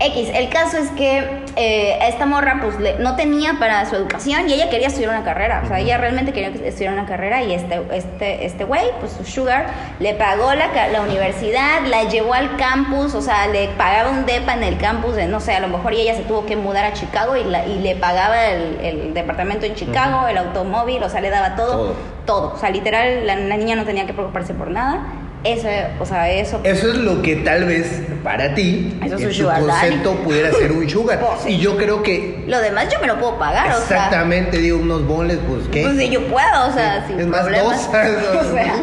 X, 0.00 0.31
el 0.35 0.49
caso 0.49 0.79
es 0.79 0.91
que 0.91 1.43
eh, 1.56 1.99
esta 2.09 2.27
morra 2.27 2.59
pues 2.61 2.77
no 2.99 3.15
tenía 3.15 3.55
para 3.59 3.87
su 3.87 3.94
educación 3.94 4.49
y 4.49 4.55
ella 4.55 4.69
quería 4.69 4.89
estudiar 4.89 5.11
una 5.11 5.25
carrera, 5.25 5.62
o 5.65 5.69
sea, 5.69 5.79
ella 5.79 5.99
realmente 5.99 6.33
quería 6.33 6.49
estudiar 6.67 6.93
una 6.93 7.06
carrera 7.06 7.43
y 7.43 7.53
este 7.53 7.81
este 7.93 8.47
este 8.47 8.65
güey, 8.65 8.85
pues 9.00 9.12
su 9.12 9.25
sugar, 9.25 9.67
le 10.00 10.15
pagó 10.15 10.55
la, 10.55 10.69
la 10.89 11.03
universidad, 11.03 11.83
la 11.87 12.05
llevó 12.05 12.35
al 12.35 12.56
campus, 12.56 13.15
o 13.15 13.23
sea, 13.23 13.47
le 13.47 13.69
pagaba 13.69 14.11
un 14.11 14.27
depa 14.27 14.55
en 14.55 14.65
el 14.65 14.79
campus, 14.79 15.15
de, 15.15 15.27
no 15.27 15.41
sé, 15.41 15.53
a 15.55 15.61
lo 15.61 15.69
mejor 15.69 15.93
ella 15.93 16.16
se 16.16 16.23
tuvo 16.23 16.47
que 16.47 16.57
mudar 16.57 16.85
a 16.85 16.93
Chicago 16.95 17.37
y, 17.37 17.40
y 17.40 17.78
le 17.78 17.95
pagaba 17.95 18.47
el, 18.47 18.81
el, 18.81 19.14
departamento 19.14 19.66
en 19.66 19.75
Chicago, 19.75 20.26
el 20.26 20.38
automóvil, 20.38 21.02
o 21.02 21.09
sea, 21.09 21.21
le 21.21 21.31
daba 21.31 21.55
todo, 21.55 21.95
todo, 22.26 22.55
o 22.55 22.59
sea, 22.59 22.71
literal, 22.71 23.26
la, 23.26 23.37
la 23.37 23.57
niña 23.57 23.76
no 23.76 23.85
tenía 23.85 24.07
que 24.07 24.14
preocuparse 24.14 24.55
por 24.55 24.71
nada 24.71 25.22
eso, 25.44 25.68
o 26.00 26.06
sea, 26.06 26.30
eso. 26.30 26.61
Eso 26.62 26.88
es 26.88 26.99
lo 26.99 27.20
que 27.22 27.37
tal 27.37 27.64
vez 27.64 28.02
para 28.22 28.54
ti, 28.54 28.96
eso 29.04 29.18
en 29.18 29.37
tu 29.37 29.44
concepto, 29.44 30.14
pudiera 30.16 30.52
ser 30.52 30.72
un 30.72 30.88
sugar. 30.88 31.20
Pues 31.42 31.54
y 31.54 31.58
yo 31.58 31.76
creo 31.76 32.02
que. 32.02 32.44
Lo 32.46 32.61
demás 32.61 32.88
yo 32.92 33.00
me 33.00 33.06
lo 33.06 33.18
puedo 33.18 33.38
pagar, 33.38 33.66
Exactamente, 33.66 34.58
digo, 34.58 34.78
unos 34.78 35.06
bonles, 35.06 35.38
pues 35.49 35.66
qué. 35.70 35.82
Pues 35.82 35.99
si 35.99 36.11
yo 36.11 36.26
puedo, 36.28 36.68
o 36.68 36.72
sea, 36.72 37.06
sin 37.06 37.18
Es 37.18 37.26
más 37.26 37.46
dos. 37.46 37.88
o 38.40 38.52
sea. 38.52 38.75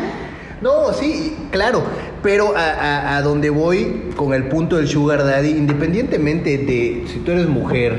No, 0.61 0.91
sí, 0.91 1.37
claro. 1.51 1.83
Pero 2.21 2.53
a, 2.53 3.15
a, 3.15 3.21
donde 3.21 3.49
voy 3.49 4.11
con 4.17 4.33
el 4.33 4.49
punto 4.49 4.75
del 4.75 4.89
sugar 4.89 5.23
daddy, 5.23 5.51
independientemente 5.51 6.57
de 6.57 7.05
si 7.07 7.19
tú 7.19 7.31
eres 7.31 7.47
mujer 7.47 7.97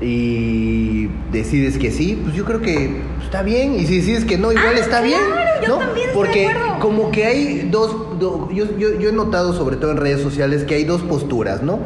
y 0.00 1.08
decides 1.32 1.78
que 1.78 1.90
sí, 1.90 2.20
pues 2.22 2.34
yo 2.34 2.44
creo 2.44 2.60
que 2.60 2.96
está 3.22 3.42
bien. 3.42 3.74
Y 3.74 3.86
si 3.86 3.98
decides 3.98 4.24
que 4.24 4.36
no, 4.36 4.52
igual 4.52 4.74
ah, 4.76 4.80
está 4.80 5.00
bien. 5.00 5.20
¿no? 5.66 5.78
Porque 6.12 6.50
como 6.80 7.10
que 7.10 7.24
hay 7.24 7.68
dos, 7.70 7.94
yo, 8.20 8.50
yo, 8.52 9.08
he 9.08 9.12
notado 9.12 9.52
sobre 9.52 9.76
todo 9.76 9.92
en 9.92 9.96
redes 9.96 10.20
sociales 10.20 10.64
que 10.64 10.74
hay 10.74 10.84
dos 10.84 11.02
posturas, 11.02 11.62
¿no? 11.62 11.80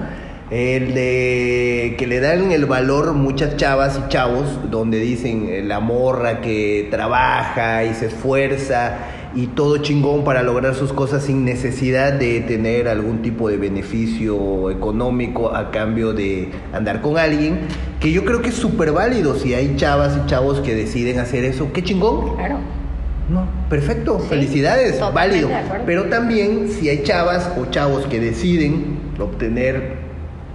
El 0.50 0.94
de 0.94 1.94
que 1.96 2.08
le 2.08 2.18
dan 2.18 2.50
el 2.50 2.66
valor 2.66 3.12
muchas 3.12 3.56
chavas 3.56 4.00
y 4.04 4.08
chavos, 4.08 4.68
donde 4.68 4.98
dicen 4.98 5.46
eh, 5.48 5.62
la 5.62 5.78
morra 5.78 6.40
que 6.40 6.88
trabaja 6.90 7.84
y 7.84 7.94
se 7.94 8.06
esfuerza 8.06 8.98
y 9.34 9.46
todo 9.48 9.78
chingón 9.78 10.24
para 10.24 10.42
lograr 10.42 10.74
sus 10.74 10.92
cosas 10.92 11.24
sin 11.24 11.44
necesidad 11.44 12.12
de 12.12 12.40
tener 12.40 12.88
algún 12.88 13.22
tipo 13.22 13.48
de 13.48 13.56
beneficio 13.56 14.70
económico 14.70 15.54
a 15.54 15.70
cambio 15.70 16.12
de 16.12 16.50
andar 16.72 17.00
con 17.00 17.18
alguien, 17.18 17.60
que 18.00 18.12
yo 18.12 18.24
creo 18.24 18.42
que 18.42 18.48
es 18.48 18.56
súper 18.56 18.92
válido 18.92 19.36
si 19.36 19.54
hay 19.54 19.76
chavas 19.76 20.16
y 20.16 20.26
chavos 20.28 20.60
que 20.60 20.74
deciden 20.74 21.18
hacer 21.18 21.44
eso, 21.44 21.72
qué 21.72 21.82
chingón. 21.82 22.36
Claro. 22.36 22.58
No, 23.28 23.46
perfecto, 23.68 24.18
felicidades, 24.18 25.00
válido. 25.14 25.48
Pero 25.86 26.06
también 26.06 26.68
si 26.68 26.88
hay 26.88 27.04
chavas 27.04 27.52
o 27.56 27.66
chavos 27.66 28.06
que 28.06 28.18
deciden 28.18 28.98
obtener 29.20 29.98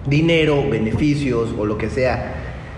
dinero, 0.08 0.70
beneficios 0.70 1.56
o 1.58 1.66
lo 1.66 1.78
que 1.78 1.90
sea 1.90 2.34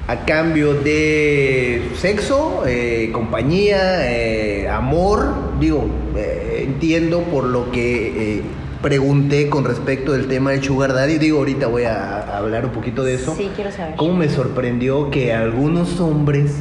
a 0.08 0.24
cambio 0.24 0.74
de 0.74 1.82
sexo, 1.96 2.64
eh, 2.66 3.10
compañía, 3.12 4.10
eh, 4.10 4.70
amor. 4.70 5.47
Digo, 5.60 5.86
eh, 6.16 6.64
entiendo 6.66 7.22
por 7.24 7.46
lo 7.46 7.72
que 7.72 8.42
pregunté 8.82 9.50
con 9.50 9.66
respecto 9.66 10.14
del 10.14 10.28
tema 10.28 10.52
del 10.52 10.64
sugar 10.64 10.94
daddy. 10.94 11.18
Digo, 11.18 11.40
ahorita 11.40 11.68
voy 11.68 11.84
a, 11.84 12.38
hablar 12.38 12.66
un 12.66 12.72
poquito 12.72 13.04
de 13.04 13.16
eso. 13.16 13.36
Sí, 13.36 13.50
quiero 13.56 13.72
saber. 13.72 13.96
Cómo 13.96 14.14
me 14.14 14.30
sorprendió 14.30 15.10
que 15.10 15.34
algunos 15.34 16.00
hombres 16.00 16.54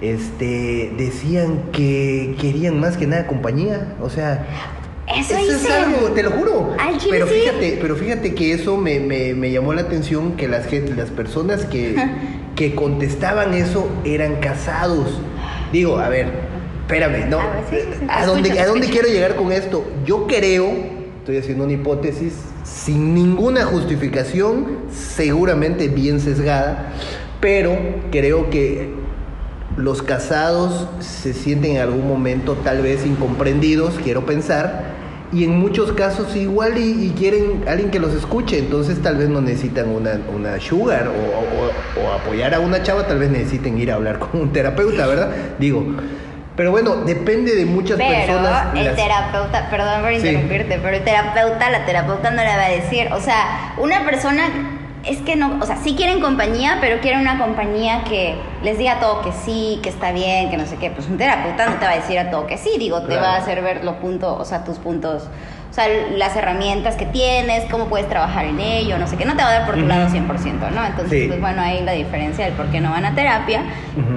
este, 0.00 0.92
decían 0.96 1.64
que 1.72 2.34
querían 2.40 2.80
más 2.80 2.96
que 2.96 3.06
nada 3.06 3.26
compañía. 3.26 3.94
O 4.00 4.10
sea, 4.10 4.46
eso, 5.16 5.36
es 5.36 5.70
algo, 5.70 6.08
te 6.08 6.22
lo 6.22 6.30
juro. 6.30 6.76
pero 7.10 7.26
fíjate, 7.26 7.78
pero 7.80 7.96
fíjate 7.96 8.34
que 8.34 8.52
eso 8.52 8.76
me, 8.76 9.00
me, 9.00 9.50
llamó 9.50 9.74
la 9.74 9.82
atención 9.82 10.36
que 10.36 10.48
las 10.48 10.70
las 10.72 11.10
personas 11.10 11.64
que, 11.64 11.96
que 12.56 12.74
contestaban 12.74 13.54
eso 13.54 13.88
eran 14.04 14.36
casados. 14.36 15.20
Digo, 15.72 15.98
a 15.98 16.08
ver, 16.08 16.28
espérame, 16.90 17.30
no. 17.30 17.38
A, 18.08 18.26
dónde, 18.26 18.58
¿A 18.58 18.66
dónde 18.66 18.88
quiero 18.88 19.08
llegar 19.08 19.36
con 19.36 19.52
esto? 19.52 19.84
Yo 20.04 20.26
creo, 20.26 20.72
estoy 21.20 21.36
haciendo 21.36 21.64
una 21.64 21.74
hipótesis, 21.74 22.34
sin 22.64 23.14
ninguna 23.14 23.64
justificación, 23.64 24.78
seguramente 24.92 25.88
bien 25.88 26.20
sesgada, 26.20 26.92
pero 27.40 27.76
creo 28.10 28.50
que 28.50 28.90
los 29.76 30.02
casados 30.02 30.88
se 30.98 31.32
sienten 31.32 31.76
en 31.76 31.82
algún 31.82 32.08
momento 32.08 32.54
tal 32.64 32.82
vez 32.82 33.06
incomprendidos, 33.06 33.94
quiero 34.02 34.26
pensar, 34.26 34.98
y 35.32 35.44
en 35.44 35.56
muchos 35.60 35.92
casos 35.92 36.34
igual 36.34 36.76
y, 36.76 37.14
quieren 37.16 37.62
alguien 37.68 37.92
que 37.92 38.00
los 38.00 38.14
escuche, 38.14 38.58
entonces 38.58 39.00
tal 39.00 39.16
vez 39.16 39.28
no 39.28 39.40
necesitan 39.40 39.88
una, 39.88 40.20
una 40.34 40.58
sugar 40.58 41.08
o, 41.08 42.12
apoyar 42.20 42.52
a 42.52 42.58
una 42.58 42.82
chava, 42.82 43.06
tal 43.06 43.20
vez 43.20 43.30
necesiten 43.30 43.78
ir 43.78 43.92
a 43.92 43.94
hablar 43.94 44.18
con 44.18 44.40
un 44.40 44.52
terapeuta, 44.52 45.06
¿verdad? 45.06 45.30
Digo, 45.60 45.86
pero 46.60 46.72
bueno, 46.72 46.96
depende 46.96 47.56
de 47.56 47.64
muchas 47.64 47.96
personas. 47.96 48.66
El 48.74 48.94
terapeuta, 48.94 49.70
perdón 49.70 50.02
por 50.02 50.12
interrumpirte, 50.12 50.78
pero 50.78 50.94
el 50.94 51.02
terapeuta, 51.02 51.70
la 51.70 51.86
terapeuta 51.86 52.30
no 52.32 52.42
le 52.42 52.54
va 52.54 52.66
a 52.66 52.68
decir, 52.68 53.10
o 53.14 53.18
sea, 53.18 53.72
una 53.78 54.04
persona 54.04 54.78
es 55.04 55.18
que 55.18 55.36
no, 55.36 55.58
o 55.60 55.66
sea, 55.66 55.76
sí 55.76 55.94
quieren 55.94 56.20
compañía, 56.20 56.78
pero 56.80 57.00
quieren 57.00 57.20
una 57.20 57.38
compañía 57.38 58.04
que 58.04 58.34
les 58.62 58.78
diga 58.78 59.00
todo 59.00 59.22
que 59.22 59.32
sí, 59.32 59.78
que 59.82 59.88
está 59.88 60.12
bien, 60.12 60.50
que 60.50 60.56
no 60.56 60.66
sé 60.66 60.76
qué. 60.76 60.90
Pues 60.90 61.08
un 61.08 61.16
terapeuta 61.16 61.66
no 61.70 61.76
te 61.76 61.86
va 61.86 61.92
a 61.92 61.96
decir 61.96 62.18
a 62.18 62.30
todo 62.30 62.46
que 62.46 62.58
sí, 62.58 62.72
digo, 62.78 63.02
te 63.02 63.16
va 63.16 63.34
a 63.34 63.36
hacer 63.38 63.62
ver 63.62 63.84
los 63.84 63.96
puntos, 63.96 64.38
o 64.38 64.44
sea, 64.44 64.64
tus 64.64 64.78
puntos, 64.78 65.24
o 65.70 65.72
sea, 65.72 65.86
las 66.16 66.36
herramientas 66.36 66.96
que 66.96 67.06
tienes, 67.06 67.64
cómo 67.70 67.86
puedes 67.86 68.08
trabajar 68.08 68.44
en 68.44 68.60
ello, 68.60 68.98
no 68.98 69.06
sé 69.06 69.16
qué, 69.16 69.24
no 69.24 69.36
te 69.36 69.42
va 69.42 69.48
a 69.48 69.52
dar 69.52 69.66
por 69.66 69.76
tu 69.76 69.86
lado 69.86 70.08
100%, 70.08 70.70
¿no? 70.70 70.84
Entonces, 70.84 71.28
pues 71.28 71.40
bueno, 71.40 71.62
ahí 71.62 71.82
la 71.82 71.92
diferencia 71.92 72.44
del 72.44 72.54
por 72.54 72.66
qué 72.66 72.80
no 72.80 72.90
van 72.90 73.06
a 73.06 73.14
terapia 73.14 73.62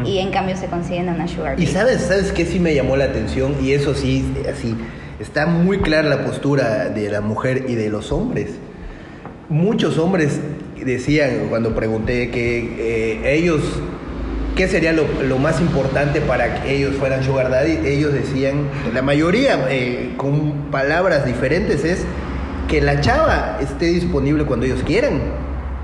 y 0.04 0.20
en 0.20 0.32
cambio 0.32 0.58
se 0.58 0.68
consiguen 0.68 1.08
una 1.10 1.28
sugar. 1.28 1.60
Y 1.60 1.68
sabes, 1.68 2.02
sabes 2.02 2.32
qué 2.34 2.46
sí 2.46 2.60
me 2.60 2.74
llamó 2.74 2.98
la 2.98 3.06
atención 3.06 3.56
y 3.62 3.72
eso 3.72 3.94
sí, 3.94 4.34
así, 4.52 4.76
está 5.20 5.46
muy 5.46 5.80
clara 5.80 6.10
la 6.10 6.26
postura 6.26 6.90
de 6.90 7.10
la 7.10 7.22
mujer 7.22 7.66
y 7.70 7.76
de 7.76 7.90
los 7.90 8.12
hombres. 8.12 8.58
Muchos 9.50 9.98
hombres 9.98 10.40
decían 10.86 11.48
cuando 11.50 11.76
pregunté 11.76 12.30
que 12.30 12.60
eh, 12.78 13.36
ellos, 13.36 13.62
¿qué 14.56 14.68
sería 14.68 14.94
lo, 14.94 15.38
más 15.38 15.62
importante 15.62 16.22
para 16.22 16.62
que 16.62 16.76
ellos 16.76 16.96
fueran 16.96 17.24
sugar 17.24 17.50
daddy? 17.50 17.80
Ellos 17.86 18.14
decían, 18.14 18.70
la 18.94 19.02
mayoría 19.02 19.68
eh, 19.70 20.14
con 20.18 20.72
palabras 20.72 21.26
diferentes 21.26 21.84
es 21.84 22.06
que 22.68 22.82
la 22.82 23.02
chava 23.02 23.58
esté 23.62 23.86
disponible 23.88 24.46
cuando 24.46 24.66
ellos 24.66 24.84
quieran. 24.84 25.22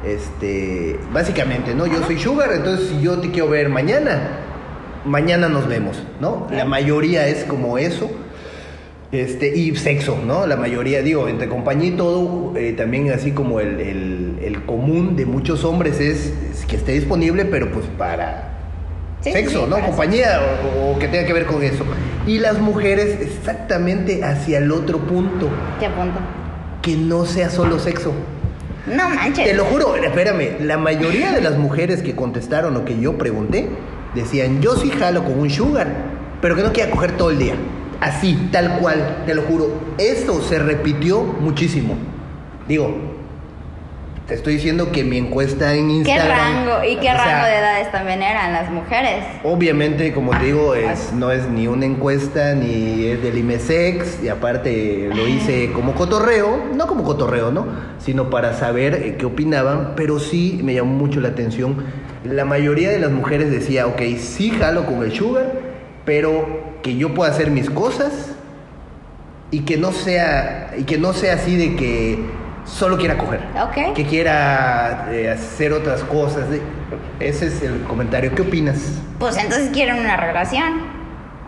Este, 0.06 0.98
básicamente, 1.12 1.76
¿no? 1.76 1.86
Yo 1.86 2.02
soy 2.06 2.18
sugar, 2.18 2.52
entonces 2.54 2.88
si 2.88 3.02
yo 3.02 3.20
te 3.20 3.32
quiero 3.32 3.50
ver 3.50 3.68
mañana, 3.68 4.40
mañana 5.04 5.50
nos 5.50 5.68
vemos, 5.68 6.02
¿no? 6.22 6.48
La 6.52 6.64
mayoría 6.64 7.28
es 7.28 7.44
como 7.44 7.78
eso. 7.78 8.10
Este, 9.12 9.58
y 9.58 9.76
sexo, 9.76 10.20
¿no? 10.24 10.46
La 10.46 10.56
mayoría, 10.56 11.02
digo, 11.02 11.28
entre 11.28 11.50
compañía 11.50 11.90
y 11.90 11.92
todo, 11.94 12.54
eh, 12.56 12.74
también 12.74 13.12
así 13.12 13.32
como 13.32 13.60
el, 13.60 13.80
el, 13.80 14.66
común 14.66 15.16
de 15.16 15.26
muchos 15.26 15.64
hombres 15.64 16.00
es, 16.00 16.32
que 16.68 16.76
esté 16.76 16.92
disponible, 16.92 17.46
pero 17.46 17.72
pues 17.72 17.88
para 17.98 18.52
sexo, 19.22 19.66
¿no? 19.66 19.80
Compañía 19.80 20.40
o, 20.78 21.00
que 21.00 21.08
tenga 21.08 21.26
que 21.26 21.34
ver 21.34 21.48
con 21.48 21.64
eso. 21.64 21.84
Y 22.28 22.38
las 22.38 22.60
mujeres 22.60 23.20
exactamente 23.20 24.24
hacia 24.24 24.60
el 24.60 24.72
otro 24.72 25.00
punto. 25.00 25.50
¿Qué 25.80 25.90
punto? 25.90 26.20
Que 26.84 26.96
no 26.96 27.26
sea 27.26 27.50
solo 27.50 27.80
sexo. 27.80 28.14
No 28.86 29.10
manches. 29.10 29.44
Te 29.44 29.56
lo 29.56 29.66
juro, 29.66 29.96
espérame, 29.96 30.60
la 30.62 30.78
mayoría 30.78 31.32
de 31.32 31.42
las 31.42 31.58
mujeres 31.58 32.04
que 32.04 32.16
contestaron 32.16 32.78
o 32.78 32.86
que 32.86 33.00
yo 33.00 33.18
pregunté, 33.18 33.70
decían, 34.14 34.62
yo 34.62 34.76
sí 34.76 34.92
jalo 34.92 35.24
con 35.24 35.40
un 35.40 35.50
sugar, 35.50 35.88
pero 36.42 36.56
que 36.56 36.62
no 36.62 36.72
quiera 36.72 36.92
coger 36.92 37.14
todo 37.14 37.32
el 37.32 37.40
día. 37.40 37.56
Así, 38.02 38.50
tal 38.52 38.80
cual, 38.80 39.24
te 39.26 39.36
lo 39.36 39.42
juro. 39.44 39.74
Esto 39.98 40.42
se 40.42 40.60
repitió 40.60 41.22
muchísimo. 41.22 41.96
Digo, 42.68 42.96
te 44.30 44.36
estoy 44.36 44.54
diciendo 44.54 44.92
que 44.92 45.04
mi 45.04 45.18
encuesta 45.18 45.74
en 45.74 45.90
Instagram. 45.90 46.28
¿Qué 46.28 46.34
rango? 46.34 46.84
¿Y 46.86 46.98
qué 46.98 47.12
rango 47.12 47.46
de 47.48 47.56
edades 47.58 47.92
también 47.92 48.22
eran 48.22 48.54
las 48.54 48.70
mujeres? 48.70 49.26
Obviamente, 49.44 50.14
como 50.14 50.38
te 50.38 50.46
digo, 50.46 50.76
es, 50.76 51.12
no 51.14 51.32
es 51.32 51.50
ni 51.50 51.66
una 51.66 51.88
encuesta 51.88 52.54
ni 52.54 53.06
es 53.06 53.24
del 53.24 53.40
IMESEX. 53.40 54.24
Y 54.24 54.30
aparte 54.30 55.10
lo 55.14 55.28
hice 55.28 55.72
como 55.72 55.96
cotorreo, 55.96 56.70
no 56.76 56.86
como 56.86 57.04
cotorreo, 57.04 57.52
¿no? 57.52 57.66
Sino 57.98 58.30
para 58.30 58.54
saber 58.54 58.94
eh, 58.94 59.16
qué 59.18 59.26
opinaban. 59.26 59.94
Pero 59.96 60.20
sí 60.20 60.62
me 60.64 60.76
llamó 60.76 60.94
mucho 60.94 61.20
la 61.22 61.30
atención. 61.30 61.84
La 62.24 62.46
mayoría 62.46 62.92
de 62.92 63.00
las 63.00 63.10
mujeres 63.10 63.50
decía, 63.50 63.88
ok, 63.88 64.02
sí 64.20 64.52
jalo 64.52 64.86
con 64.86 65.02
el 65.02 65.12
sugar, 65.12 65.54
pero 66.06 66.69
que 66.82 66.96
yo 66.96 67.14
pueda 67.14 67.32
hacer 67.32 67.52
mis 67.52 67.70
cosas 67.70 68.32
y 69.52 69.62
que 69.62 69.78
no 69.78 69.92
sea 69.92 70.74
y 70.78 70.84
que 70.84 70.98
no 70.98 71.14
sea 71.14 71.34
así 71.36 71.56
de 71.56 71.76
que 71.76 72.20
solo 72.66 72.98
quiera 72.98 73.18
coger. 73.18 73.42
Que 73.96 74.06
quiera 74.06 75.08
eh, 75.12 75.30
hacer 75.30 75.74
otras 75.74 76.04
cosas. 76.04 76.46
Ese 77.20 77.48
es 77.48 77.62
el 77.62 77.82
comentario. 77.84 78.34
¿Qué 78.36 78.44
opinas? 78.44 78.78
Pues 79.18 79.38
entonces 79.38 79.70
quieren 79.72 80.00
una 80.00 80.18
relación. 80.18 81.00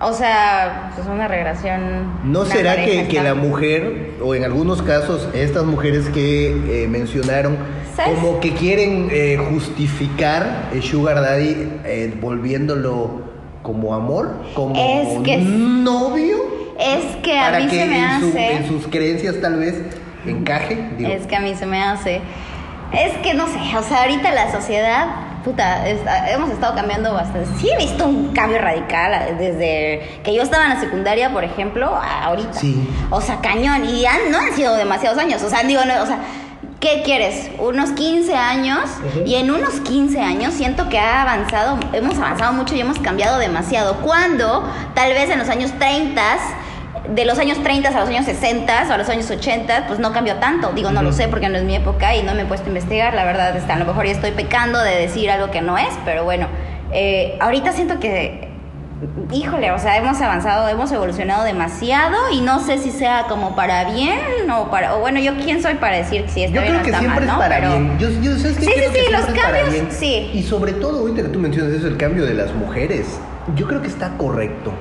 O 0.01 0.13
sea, 0.13 0.91
pues 0.95 1.07
una 1.07 1.27
regresión. 1.27 2.31
¿No 2.31 2.43
será 2.43 2.75
que, 2.83 3.07
que, 3.07 3.21
la 3.21 3.35
mujer, 3.35 4.15
o 4.19 4.33
en 4.33 4.43
algunos 4.43 4.81
casos, 4.81 5.29
estas 5.35 5.63
mujeres 5.63 6.09
que 6.09 6.83
eh, 6.83 6.87
mencionaron, 6.87 7.57
como 8.03 8.39
que 8.39 8.53
quieren 8.53 9.09
eh, 9.11 9.37
justificar 9.51 10.69
el 10.73 10.81
Sugar 10.81 11.21
Daddy 11.21 12.15
volviéndolo 12.19 13.30
como 13.61 13.93
amor, 13.93 14.35
como 14.53 14.75
novio. 14.75 16.37
Es 16.79 17.15
que 17.17 17.37
a 17.37 17.59
mí 17.59 17.69
se 17.69 17.85
me 17.85 18.03
hace. 18.03 18.53
en 18.55 18.67
sus 18.67 18.87
creencias 18.87 19.35
tal 19.41 19.57
vez 19.57 19.75
encaje. 20.25 20.89
Es 20.99 21.27
que 21.27 21.35
a 21.35 21.39
mí 21.39 21.55
se 21.55 21.65
me 21.65 21.81
hace. 21.81 22.21
Es 22.91 23.13
que 23.19 23.33
no 23.33 23.47
sé, 23.47 23.57
o 23.77 23.83
sea, 23.83 24.01
ahorita 24.01 24.31
la 24.31 24.51
sociedad, 24.51 25.07
puta, 25.45 25.87
hemos 26.29 26.49
estado 26.49 26.75
cambiando 26.75 27.13
bastante. 27.13 27.47
Sí 27.57 27.69
he 27.69 27.77
visto 27.77 28.05
un 28.05 28.33
cambio 28.33 28.59
radical 28.59 29.37
desde 29.37 30.19
que 30.23 30.35
yo 30.35 30.41
estaba 30.41 30.65
en 30.65 30.71
la 30.71 30.79
secundaria, 30.79 31.31
por 31.31 31.43
ejemplo, 31.43 31.95
a 31.95 32.25
ahorita. 32.25 32.53
Sí. 32.53 32.85
O 33.09 33.21
sea, 33.21 33.39
cañón. 33.39 33.85
Y 33.85 34.03
no 34.29 34.39
han 34.39 34.53
sido 34.53 34.75
demasiados 34.75 35.17
años. 35.19 35.41
O 35.41 35.49
sea, 35.49 35.63
digo, 35.63 35.81
no, 35.85 36.03
o 36.03 36.05
sea 36.05 36.19
¿Qué 36.81 37.03
quieres? 37.05 37.51
Unos 37.59 37.91
15 37.91 38.33
años. 38.35 38.89
Y 39.23 39.35
en 39.35 39.51
unos 39.51 39.81
15 39.81 40.19
años 40.19 40.55
siento 40.55 40.89
que 40.89 40.97
ha 40.97 41.21
avanzado, 41.21 41.77
hemos 41.93 42.17
avanzado 42.17 42.53
mucho 42.53 42.75
y 42.75 42.81
hemos 42.81 42.97
cambiado 42.97 43.37
demasiado. 43.37 43.97
Cuando 43.97 44.67
tal 44.95 45.13
vez 45.13 45.29
en 45.29 45.37
los 45.37 45.47
años 45.47 45.71
30 45.77 46.21
de 47.09 47.25
los 47.25 47.37
años 47.37 47.61
30 47.61 47.89
a 47.89 47.99
los 47.99 48.09
años 48.09 48.25
60 48.25 48.87
o 48.89 48.93
a 48.93 48.97
los 48.97 49.09
años 49.09 49.29
80, 49.29 49.85
pues 49.85 49.99
no 49.99 50.11
cambió 50.11 50.37
tanto. 50.37 50.71
Digo, 50.73 50.89
no 50.89 51.03
lo 51.03 51.13
sé 51.13 51.27
porque 51.27 51.49
no 51.49 51.59
es 51.59 51.63
mi 51.63 51.75
época 51.75 52.15
y 52.15 52.23
no 52.23 52.33
me 52.33 52.41
he 52.41 52.45
puesto 52.45 52.65
a 52.65 52.69
investigar. 52.69 53.13
La 53.13 53.25
verdad, 53.25 53.55
está, 53.55 53.75
a 53.75 53.79
lo 53.79 53.85
mejor 53.85 54.07
ya 54.07 54.13
estoy 54.13 54.31
pecando 54.31 54.79
de 54.79 54.95
decir 54.95 55.29
algo 55.29 55.51
que 55.51 55.61
no 55.61 55.77
es, 55.77 55.93
pero 56.03 56.23
bueno, 56.23 56.47
eh, 56.91 57.37
ahorita 57.39 57.73
siento 57.73 57.99
que 57.99 58.50
híjole, 59.31 59.71
o 59.71 59.79
sea, 59.79 59.97
hemos 59.97 60.21
avanzado, 60.21 60.67
hemos 60.67 60.91
evolucionado 60.91 61.43
demasiado 61.43 62.15
y 62.31 62.41
no 62.41 62.59
sé 62.59 62.77
si 62.77 62.91
sea 62.91 63.25
como 63.27 63.55
para 63.55 63.91
bien 63.91 64.49
o 64.51 64.69
para, 64.69 64.95
o 64.95 64.99
bueno, 64.99 65.19
yo 65.19 65.35
quién 65.35 65.61
soy 65.61 65.75
para 65.75 65.97
decir 65.97 66.25
si 66.27 66.43
está 66.43 66.61
bien 66.61 66.75
o 66.75 66.79
está 66.79 67.01
mal, 67.01 67.25
¿no? 67.25 67.37
para 67.37 67.59
bien. 67.59 67.97
Yo, 67.97 68.09
yo 68.09 68.33
que 68.33 68.39
sí, 68.39 68.53
sí, 68.55 68.83
sí, 68.93 69.11
los 69.11 69.25
cambios, 69.25 69.93
sí. 69.93 70.31
Y 70.33 70.43
sobre 70.43 70.73
todo, 70.73 70.99
ahorita 70.99 71.23
que 71.23 71.29
tú 71.29 71.39
mencionas 71.39 71.73
eso, 71.73 71.87
el 71.87 71.97
cambio 71.97 72.25
de 72.25 72.33
las 72.33 72.53
mujeres, 72.53 73.19
yo 73.55 73.67
creo 73.67 73.81
que 73.81 73.87
está 73.87 74.17
correcto. 74.17 74.71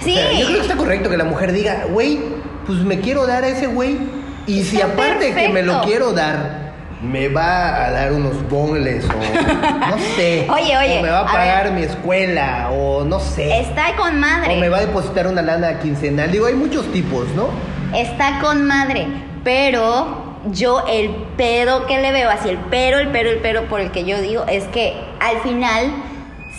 Sí. 0.00 0.16
yo 0.38 0.46
creo 0.46 0.58
que 0.58 0.62
está 0.62 0.76
correcto 0.76 1.10
que 1.10 1.16
la 1.16 1.24
mujer 1.24 1.52
diga, 1.52 1.86
güey, 1.90 2.20
pues 2.66 2.80
me 2.80 3.00
quiero 3.00 3.26
dar 3.26 3.44
a 3.44 3.48
ese 3.48 3.66
güey 3.66 3.98
y 4.46 4.62
si 4.62 4.80
aparte 4.80 5.34
que 5.34 5.48
me 5.48 5.62
lo 5.62 5.82
quiero 5.82 6.12
dar 6.12 6.63
me 7.02 7.28
va 7.28 7.84
a 7.84 7.90
dar 7.90 8.12
unos 8.12 8.48
bonles 8.48 9.04
o 9.04 9.88
no 9.90 9.98
sé. 10.16 10.46
oye, 10.50 10.76
oye. 10.76 10.98
O 10.98 11.02
me 11.02 11.10
va 11.10 11.20
a 11.20 11.26
pagar 11.26 11.72
mi 11.72 11.82
escuela 11.82 12.70
o 12.72 13.04
no 13.04 13.20
sé. 13.20 13.60
Está 13.60 13.96
con 13.96 14.18
madre. 14.20 14.56
O 14.56 14.60
me 14.60 14.68
va 14.68 14.78
a 14.78 14.80
depositar 14.80 15.26
una 15.26 15.42
lana 15.42 15.78
quincenal. 15.80 16.30
Digo, 16.30 16.46
hay 16.46 16.54
muchos 16.54 16.90
tipos, 16.92 17.28
¿no? 17.36 17.48
Está 17.96 18.40
con 18.40 18.66
madre, 18.66 19.06
pero 19.44 20.38
yo 20.50 20.84
el 20.88 21.10
pedo 21.36 21.86
que 21.86 22.00
le 22.00 22.12
veo, 22.12 22.30
así 22.30 22.48
el 22.48 22.58
pero, 22.70 22.98
el 22.98 23.08
pero, 23.08 23.30
el 23.30 23.38
pero 23.38 23.64
por 23.64 23.80
el 23.80 23.90
que 23.90 24.04
yo 24.04 24.20
digo, 24.20 24.44
es 24.48 24.64
que 24.64 24.94
al 25.20 25.38
final 25.38 25.92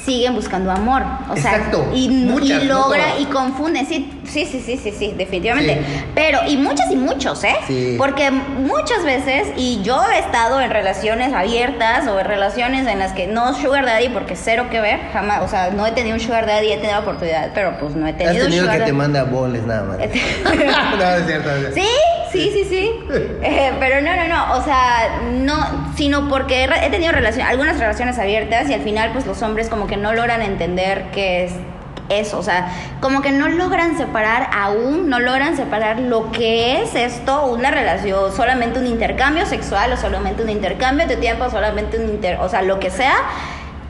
siguen 0.05 0.35
buscando 0.35 0.71
amor. 0.71 1.03
O 1.29 1.35
sea, 1.35 1.55
Exacto. 1.55 1.89
y, 1.93 2.09
Muchas, 2.09 2.63
y 2.63 2.67
no 2.67 2.85
logra 2.85 3.19
y 3.19 3.25
confunde. 3.25 3.85
Sí, 3.85 4.12
sí, 4.25 4.45
sí, 4.45 4.62
sí, 4.63 4.77
sí, 4.77 4.91
sí, 4.91 5.13
definitivamente. 5.17 5.75
Sí. 5.75 6.03
Pero, 6.13 6.39
y 6.47 6.57
muchas 6.57 6.91
y 6.91 6.95
muchos, 6.95 7.43
¿eh? 7.43 7.55
Sí. 7.67 7.95
Porque 7.97 8.29
muchas 8.31 9.03
veces, 9.03 9.47
y 9.57 9.81
yo 9.81 10.00
he 10.13 10.19
estado 10.19 10.62
en 10.62 10.69
relaciones 10.69 11.33
abiertas 11.33 12.07
o 12.07 12.19
en 12.19 12.25
relaciones 12.25 12.88
en 12.88 13.00
las 13.00 13.13
que 13.13 13.27
no 13.27 13.53
sugar 13.55 13.85
daddy, 13.85 14.09
porque 14.09 14.35
cero 14.35 14.67
que 14.69 14.79
ver, 14.79 15.00
jamás, 15.12 15.41
o 15.43 15.47
sea, 15.47 15.71
no 15.71 15.85
he 15.88 15.91
tenido 15.91 16.15
un 16.15 16.21
sugar 16.21 16.45
daddy, 16.45 16.71
he 16.71 16.77
tenido 16.77 17.00
oportunidad, 17.00 17.51
pero 17.53 17.77
pues 17.79 17.95
no 17.95 18.05
he 18.05 18.12
Has 18.12 18.17
tenido, 18.17 18.45
un 18.45 18.51
tenido 18.51 18.65
sugar 18.65 18.79
que 18.79 18.85
te 18.85 18.93
manda 18.93 19.24
boles 19.24 19.63
nada 19.65 19.83
más. 19.83 19.97
no, 19.97 20.03
es 20.03 21.25
cierto. 21.25 21.50
es 21.51 21.74
cierto. 21.74 21.74
Sí, 21.74 21.88
sí, 22.35 22.51
sí, 22.53 22.65
sí. 22.69 22.91
Eh, 23.41 23.71
pero 23.79 24.01
no, 24.01 24.15
no, 24.15 24.27
no. 24.27 24.57
O 24.57 24.63
sea, 24.63 25.21
no, 25.31 25.93
sino 25.95 26.27
porque 26.29 26.63
he 26.63 26.89
tenido 26.89 27.11
relaciones, 27.11 27.49
algunas 27.49 27.79
relaciones 27.79 28.17
abiertas 28.17 28.69
y 28.69 28.73
al 28.73 28.81
final, 28.81 29.11
pues 29.13 29.25
los 29.25 29.41
hombres 29.41 29.69
como 29.69 29.87
que 29.87 29.97
no 29.97 30.13
logran 30.13 30.41
entender 30.41 31.05
qué 31.13 31.45
es 31.45 31.53
eso. 32.09 32.39
O 32.39 32.43
sea, 32.43 32.67
como 33.01 33.21
que 33.21 33.31
no 33.31 33.47
logran 33.47 33.97
separar 33.97 34.49
aún, 34.53 35.09
no 35.09 35.19
logran 35.19 35.55
separar 35.55 35.99
lo 35.99 36.31
que 36.31 36.81
es 36.81 36.95
esto, 36.95 37.47
una 37.47 37.71
relación, 37.71 38.31
solamente 38.33 38.79
un 38.79 38.87
intercambio 38.87 39.45
sexual 39.45 39.93
o 39.93 39.97
solamente 39.97 40.43
un 40.43 40.49
intercambio 40.49 41.07
de 41.07 41.17
tiempo, 41.17 41.49
solamente 41.49 41.99
un 41.99 42.09
inter, 42.09 42.37
o 42.39 42.49
sea, 42.49 42.61
lo 42.61 42.79
que 42.79 42.89
sea. 42.89 43.15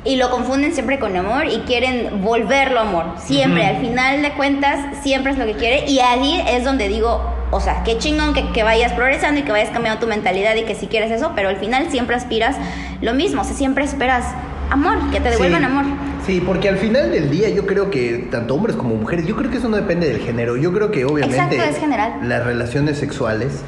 Y 0.03 0.17
lo 0.17 0.29
confunden 0.29 0.71
siempre 0.71 0.99
con 0.99 1.17
amor 1.17 1.47
y 1.47 1.61
quieren 1.61 2.21
volverlo 2.21 2.79
amor. 2.79 3.15
Siempre, 3.17 3.65
al 3.65 3.77
final 3.77 4.21
de 4.21 4.33
cuentas, 4.33 4.79
siempre 5.01 5.31
es 5.31 5.37
lo 5.39 5.47
que 5.47 5.53
quiere. 5.53 5.89
Y 5.89 5.99
ahí 5.99 6.43
es 6.47 6.63
donde 6.63 6.87
digo, 6.87 7.23
o 7.55 7.61
sea, 7.61 7.83
qué 7.83 7.97
chingón 7.97 8.33
que, 8.33 8.51
que 8.51 8.63
vayas 8.63 8.91
progresando 8.91 9.39
y 9.39 9.43
que 9.43 9.51
vayas 9.51 9.69
cambiando 9.69 10.01
tu 10.01 10.07
mentalidad 10.07 10.55
y 10.55 10.63
que 10.63 10.75
si 10.75 10.87
quieres 10.87 11.09
eso, 11.09 11.31
pero 11.35 11.47
al 11.47 11.55
final 11.55 11.89
siempre 11.89 12.15
aspiras 12.17 12.57
lo 13.01 13.13
mismo. 13.13 13.41
O 13.41 13.45
sea, 13.45 13.55
siempre 13.55 13.85
esperas 13.85 14.25
amor, 14.69 14.97
que 15.11 15.21
te 15.21 15.29
devuelvan 15.29 15.61
Sí. 15.61 15.65
amor. 15.65 15.85
Sí, 16.25 16.43
porque 16.45 16.67
al 16.67 16.77
final 16.77 17.11
del 17.11 17.29
día 17.29 17.49
yo 17.49 17.65
creo 17.65 17.89
que 17.89 18.27
tanto 18.29 18.55
hombres 18.55 18.75
como 18.75 18.95
mujeres, 18.95 19.25
yo 19.25 19.37
creo 19.37 19.49
que 19.49 19.57
eso 19.57 19.69
no 19.69 19.77
depende 19.77 20.07
del 20.09 20.19
género. 20.19 20.57
Yo 20.57 20.73
creo 20.73 20.91
que 20.91 21.05
obviamente 21.05 21.35
Exacto, 21.37 21.63
es 21.63 21.77
general. 21.77 22.13
las 22.23 22.43
relaciones 22.43 22.97
sexuales 22.97 23.61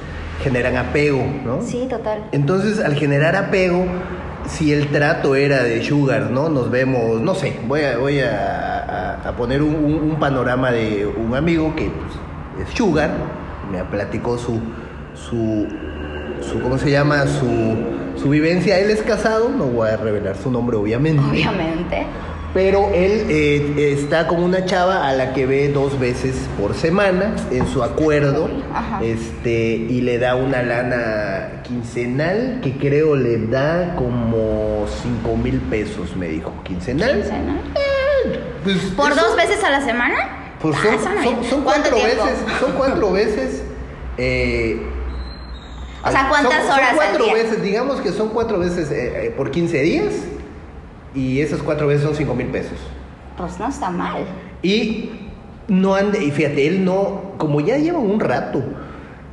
generan 0.44 0.76
apego, 0.76 1.24
¿no? 1.46 1.62
Sí, 1.62 1.88
total. 1.90 2.26
Entonces, 2.34 2.84
al 2.84 2.96
generar 2.96 3.38
apego, 3.38 3.86
si 4.48 4.74
el 4.74 4.88
trato 4.88 5.36
era 5.36 5.64
de 5.64 5.82
sugar, 5.82 6.32
¿no? 6.32 6.50
Nos 6.50 6.70
vemos, 6.70 7.22
no 7.22 7.36
sé, 7.36 7.58
voy 7.68 7.84
a, 7.84 7.98
voy 7.98 8.20
a, 8.20 9.34
poner 9.38 9.62
un 9.62 10.18
panorama 10.20 10.72
de 10.72 11.06
un 11.06 11.36
amigo 11.36 11.76
que 11.76 11.92
pues, 11.92 12.68
es 12.68 12.76
sugar, 12.76 13.12
me 13.72 13.84
platicó 13.84 14.38
su, 14.38 14.60
su, 15.16 15.68
su, 16.42 16.60
¿cómo 16.62 16.78
se 16.78 16.92
llama? 16.92 17.26
Su, 17.28 18.20
su 18.22 18.30
vivencia. 18.30 18.80
Él 18.80 18.90
es 18.90 19.02
casado, 19.02 19.50
no 19.50 19.66
voy 19.66 19.90
a 19.90 19.98
revelar 19.98 20.36
su 20.38 20.52
nombre 20.52 20.78
obviamente. 20.78 21.22
Obviamente. 21.24 22.06
Pero 22.54 22.90
él 22.94 23.26
eh, 23.30 23.94
está 23.94 24.26
con 24.26 24.42
una 24.42 24.66
chava 24.66 25.08
a 25.08 25.14
la 25.14 25.34
que 25.34 25.46
ve 25.46 25.68
dos 25.70 26.00
veces 26.00 26.36
por 26.60 26.74
semana 26.74 27.36
en 27.52 27.68
su 27.68 27.84
acuerdo. 27.84 28.50
Ajá. 28.74 29.00
Este, 29.04 29.76
y 29.76 30.02
le 30.02 30.18
da 30.18 30.36
una 30.36 30.64
lana 30.64 31.62
quincenal 31.64 32.60
que 32.64 32.78
creo 32.78 33.16
le 33.16 33.46
da 33.48 33.96
como 33.96 34.86
5 35.22 35.38
mil 35.38 35.60
pesos, 35.70 36.16
me 36.16 36.30
dijo. 36.30 36.52
¿Quincenal? 36.64 37.18
Quincena. 37.18 37.58
Pues, 38.64 38.78
¿Por 38.96 39.12
eso- 39.12 39.22
dos 39.22 39.36
veces 39.36 39.64
a 39.64 39.70
la 39.70 39.82
semana? 39.82 40.16
Pues 40.62 40.76
Ah, 40.78 40.82
son, 40.84 40.94
eso 40.96 41.10
no 41.10 41.24
son- 41.24 41.44
es- 41.44 41.50
son 41.50 41.62
¿Cuánto 41.64 41.90
cuatro 41.90 41.96
tiempo? 42.08 42.24
veces. 42.26 42.40
Son 42.60 42.72
cuatro 42.74 43.12
veces. 43.12 43.64
eh, 44.18 44.82
O 46.04 46.12
sea, 46.12 46.28
¿cuántas 46.30 46.64
son- 46.66 46.72
horas 46.72 46.90
Son 46.90 46.90
al 46.90 46.96
cuatro 46.96 47.26
día? 47.26 47.34
veces, 47.34 47.62
digamos 47.62 48.02
que 48.02 48.12
son 48.12 48.30
cuatro 48.30 48.60
veces 48.60 48.90
eh, 48.92 49.26
eh, 49.28 49.34
por 49.36 49.52
15 49.52 49.82
días. 49.82 50.14
Y 51.14 51.42
esas 51.42 51.62
cuatro 51.62 51.88
veces 51.88 52.04
son 52.04 52.16
5 52.16 52.34
mil 52.36 52.48
pesos. 52.48 52.78
Pues 53.38 53.60
no 53.60 53.68
está 53.68 53.90
mal. 53.90 54.26
Y 54.62 55.12
no 55.68 55.96
ande, 55.96 56.24
y 56.24 56.32
fíjate, 56.32 56.66
él 56.68 56.86
no, 56.86 57.34
como 57.38 57.60
ya 57.62 57.78
lleva 57.78 58.00
un 58.00 58.20
rato, 58.20 58.64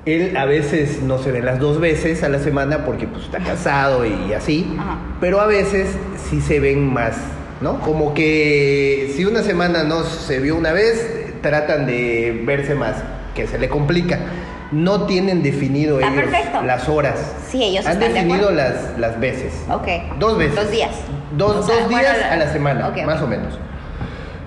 él 0.07 0.37
a 0.37 0.45
veces 0.47 1.01
no 1.03 1.19
se 1.19 1.31
ve 1.33 1.41
las 1.43 1.59
dos 1.59 1.81
veces 1.81 2.23
a 2.23 2.29
la 2.29 2.39
semana 2.39 2.85
porque 2.85 3.07
pues 3.07 3.25
está 3.25 3.39
casado 3.39 4.05
y 4.05 4.33
así, 4.35 4.67
Ajá. 4.79 4.99
pero 5.21 5.41
a 5.41 5.47
veces 5.47 5.97
sí 6.29 6.41
se 6.43 6.61
ven 6.61 6.93
más, 6.93 7.17
¿no? 7.61 7.81
Como 7.81 8.13
que 8.15 9.13
si 9.17 9.25
una 9.25 9.43
semana 9.43 9.85
no 9.85 10.03
se 10.03 10.41
vio 10.41 10.57
una 10.57 10.73
vez, 10.73 11.14
tratan 11.45 11.85
de 11.87 12.43
verse 12.45 12.75
más, 12.75 12.97
que 13.35 13.47
se 13.47 13.59
le 13.59 13.69
complica. 13.69 14.19
No 14.73 15.03
tienen 15.03 15.43
definido 15.43 16.01
Está 16.01 16.11
ellos 16.13 16.25
perfecto. 16.25 16.63
las 16.63 16.89
horas. 16.89 17.35
Sí, 17.49 17.63
ellos 17.63 17.87
Han 17.87 17.93
están 18.03 18.15
definido 18.15 18.51
las, 18.51 18.99
las 18.99 19.21
veces. 19.21 19.53
Ok. 19.71 19.87
Dos 20.19 20.39
veces. 20.39 20.57
Dos 20.57 20.71
días. 20.71 20.91
Dos, 21.37 21.57
O 21.57 21.63
sea, 21.63 21.75
dos 21.77 21.85
bueno, 21.85 22.01
días 22.01 22.17
a 22.31 22.37
la 22.37 22.53
semana, 22.53 22.91
más 23.07 23.21
o 23.23 23.27
menos. 23.27 23.59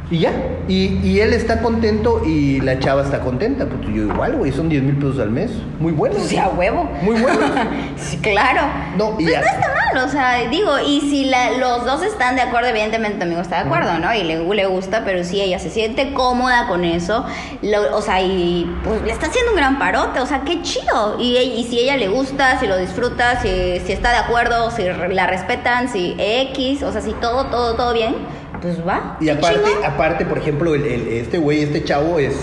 Y 0.09 0.19
ya. 0.19 0.31
Y, 0.69 0.99
y 1.05 1.19
él 1.19 1.33
está 1.33 1.61
contento 1.61 2.21
y 2.25 2.61
la 2.61 2.79
chava 2.79 3.03
está 3.03 3.19
contenta. 3.19 3.65
Pues 3.65 3.81
yo 3.93 4.03
igual, 4.03 4.37
güey, 4.37 4.51
son 4.53 4.69
10 4.69 4.83
mil 4.83 4.95
pesos 4.95 5.19
al 5.19 5.31
mes. 5.31 5.51
Muy 5.79 5.91
bueno. 5.91 6.15
Pues 6.15 6.29
ya 6.29 6.47
huevo. 6.49 6.89
Muy 7.01 7.19
bueno. 7.21 7.39
sí, 7.97 8.17
claro. 8.17 8.61
No, 8.97 9.11
y 9.19 9.23
pues 9.23 9.31
ya- 9.31 9.41
no 9.41 9.45
está 9.47 9.67
mal, 9.93 10.05
o 10.05 10.09
sea, 10.09 10.49
digo, 10.49 10.71
y 10.79 11.01
si 11.01 11.25
la- 11.25 11.51
los 11.57 11.85
dos 11.85 12.03
están 12.03 12.35
de 12.35 12.41
acuerdo, 12.41 12.69
evidentemente 12.69 13.17
tu 13.17 13.23
amigo 13.23 13.41
está 13.41 13.57
de 13.57 13.61
acuerdo, 13.63 13.97
¿no? 13.99 14.13
Y 14.13 14.23
le, 14.23 14.43
le 14.43 14.65
gusta, 14.65 15.03
pero 15.03 15.23
si 15.25 15.41
ella 15.41 15.59
se 15.59 15.69
siente 15.69 16.13
cómoda 16.13 16.67
con 16.67 16.85
eso, 16.85 17.25
lo- 17.61 17.95
o 17.97 18.01
sea, 18.01 18.21
y 18.21 18.65
pues 18.85 19.01
le 19.03 19.11
está 19.11 19.27
haciendo 19.27 19.51
un 19.51 19.57
gran 19.57 19.77
parote, 19.77 20.21
o 20.21 20.25
sea, 20.25 20.41
qué 20.45 20.61
chido. 20.61 21.17
Y, 21.19 21.35
y 21.37 21.63
si 21.69 21.79
ella 21.79 21.97
le 21.97 22.07
gusta, 22.07 22.57
si 22.59 22.67
lo 22.67 22.77
disfruta, 22.77 23.41
si, 23.41 23.79
si 23.85 23.91
está 23.91 24.11
de 24.11 24.17
acuerdo, 24.19 24.71
si 24.71 24.83
la 24.83 25.27
respetan, 25.27 25.89
si 25.89 26.15
X, 26.17 26.81
o 26.83 26.91
sea, 26.93 27.01
si 27.01 27.11
todo, 27.13 27.47
todo, 27.47 27.75
todo 27.75 27.93
bien, 27.93 28.15
pues 28.61 28.85
va. 28.87 29.17
Y 29.21 29.29
aparte, 29.29 29.59
chingón. 29.65 29.85
aparte, 29.85 30.25
por 30.25 30.37
ejemplo, 30.37 30.75
el, 30.75 30.85
el- 30.85 31.07
este 31.09 31.37
güey, 31.37 31.61
este 31.61 31.83
chavo 31.83 32.19
es 32.19 32.35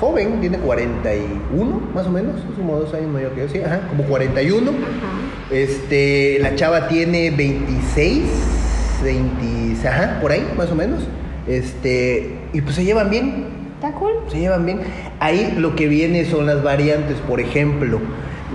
joven, 0.00 0.40
tiene 0.40 0.58
41, 0.58 1.80
más 1.94 2.06
o 2.06 2.10
menos, 2.10 2.36
es 2.36 2.56
como 2.56 2.76
dos 2.78 2.92
años 2.94 3.08
mayor 3.08 3.32
que 3.32 3.42
yo, 3.42 3.48
sí, 3.48 3.60
ajá, 3.64 3.82
como 3.88 4.02
41. 4.04 4.70
Este, 5.50 6.38
la 6.40 6.54
chava 6.54 6.88
tiene 6.88 7.30
26, 7.30 8.22
20, 9.04 9.88
ajá, 9.88 10.18
por 10.20 10.32
ahí, 10.32 10.46
más 10.56 10.70
o 10.70 10.74
menos. 10.74 11.00
Este, 11.46 12.38
y 12.52 12.60
pues 12.60 12.76
se 12.76 12.84
llevan 12.84 13.10
bien, 13.10 13.46
Está 13.74 13.92
cool. 13.98 14.12
se 14.28 14.38
llevan 14.38 14.64
bien. 14.64 14.80
Ahí 15.20 15.54
lo 15.58 15.74
que 15.76 15.88
viene 15.88 16.24
son 16.24 16.46
las 16.46 16.62
variantes, 16.62 17.16
por 17.28 17.40
ejemplo. 17.40 18.00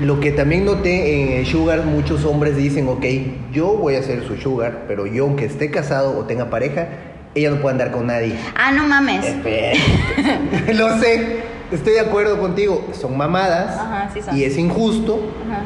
Lo 0.02 0.20
que 0.20 0.32
también 0.32 0.64
noté 0.66 1.40
en 1.40 1.46
Sugar, 1.46 1.84
muchos 1.84 2.24
hombres 2.24 2.56
dicen, 2.56 2.88
ok, 2.88 3.04
yo 3.52 3.74
voy 3.74 3.96
a 3.96 4.04
ser 4.04 4.24
su 4.28 4.38
Sugar, 4.38 4.84
pero 4.88 5.08
yo 5.08 5.24
aunque 5.24 5.46
esté 5.46 5.72
casado 5.72 6.18
o 6.18 6.26
tenga 6.26 6.50
pareja, 6.52 6.88
ella 7.34 7.50
no 7.50 7.58
puede 7.58 7.74
andar 7.74 7.92
con 7.92 8.08
nadie. 8.08 8.36
Ah, 8.56 8.72
no 8.72 8.86
mames. 8.88 9.26
Lo 10.76 11.00
sé, 11.00 11.38
estoy 11.72 11.94
de 11.94 12.00
acuerdo 12.02 12.40
contigo. 12.40 12.88
Son 12.94 13.18
mamadas 13.18 13.76
Ajá, 13.76 14.10
sí 14.14 14.22
son. 14.22 14.38
y 14.38 14.44
es 14.44 14.58
injusto 14.58 15.20
Ajá. 15.50 15.62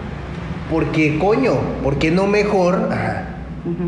porque, 0.70 1.17
coño, 1.20 1.54
¿por 1.84 1.98
qué 2.00 2.10
no 2.12 2.26
mejor? 2.28 2.88
Ajá. 2.91 3.28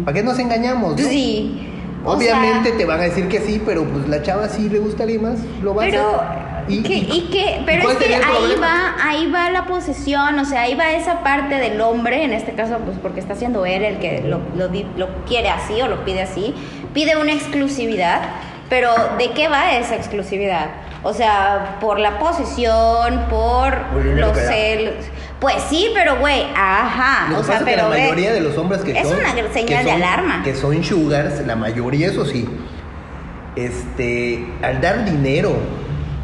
¿Para 0.06 0.14
qué 0.16 0.24
nos 0.24 0.38
engañamos? 0.40 1.00
no? 1.00 1.08
Sí. 1.08 1.70
O 2.06 2.12
Obviamente 2.14 2.70
sea, 2.70 2.78
te 2.78 2.86
van 2.86 3.00
a 3.00 3.04
decir 3.04 3.30
que 3.30 3.40
sí, 3.40 3.62
pero 3.66 3.86
pues 3.86 4.10
la 4.10 4.22
chava 4.22 4.50
sí 4.50 4.68
le 4.70 4.80
gusta 4.80 5.04
a 5.04 5.06
alguien 5.06 5.22
más, 5.24 5.40
lo 5.64 5.74
va 5.74 5.84
a 5.84 5.86
Pero, 5.86 6.22
hacer. 6.68 6.84
¿qué- 6.84 6.94
y 6.98 7.30
qué? 7.32 7.62
pero 7.66 7.90
es 7.90 7.98
que 7.98 8.16
ahí 8.16 8.22
problema? 8.22 8.96
va, 8.98 9.10
ahí 9.10 9.32
va 9.32 9.50
la 9.50 9.66
posesión, 9.66 10.38
o 10.40 10.46
sea, 10.46 10.62
ahí 10.62 10.76
va 10.76 10.92
esa 10.92 11.24
parte 11.24 11.56
del 11.56 11.80
hombre, 11.82 12.24
en 12.24 12.34
este 12.34 12.54
caso, 12.54 12.78
pues 12.86 12.98
porque 13.02 13.20
está 13.20 13.36
siendo 13.36 13.66
él 13.66 13.84
el 13.84 13.98
que 14.00 14.22
lo, 14.22 14.40
lo, 14.56 14.70
lo 14.98 15.08
quiere 15.26 15.50
así 15.50 15.82
o 15.82 15.88
lo 15.88 16.04
pide 16.06 16.22
así, 16.22 16.54
pide 16.94 17.16
una 17.18 17.34
exclusividad, 17.34 18.22
pero 18.70 18.92
¿de 19.18 19.32
qué 19.32 19.48
va 19.50 19.74
esa 19.74 19.96
exclusividad? 19.96 20.68
O 21.06 21.14
sea, 21.14 21.78
por 21.82 22.00
la 22.00 22.18
posesión, 22.18 23.26
por 23.30 23.76
los 24.06 24.32
que 24.32 24.40
celos. 24.42 24.94
Pues 25.42 25.56
sí, 25.70 25.90
pero 25.94 26.18
güey, 26.20 26.44
ajá. 26.56 27.28
Lo 27.30 27.36
que 27.36 27.42
o 27.42 27.44
sea, 27.44 27.60
que 27.60 27.66
pero 27.66 27.90
la 27.90 27.96
ve, 27.96 28.02
mayoría 28.04 28.32
de 28.32 28.40
los 28.40 28.58
hombres 28.58 28.82
que 28.82 28.92
es 28.98 29.06
son. 29.10 29.20
una 29.20 29.36
que 29.36 29.50
señal 29.52 29.84
de 29.84 29.92
son- 29.92 30.02
alarma. 30.02 30.42
Que 30.44 30.56
son 30.56 30.82
sugars, 30.82 31.46
la 31.46 31.58
mayoría, 31.58 32.08
eso 32.08 32.26
sí. 32.26 32.48
Este, 33.56 34.48
al 34.62 34.82
dar 34.82 35.06
dinero. 35.06 35.56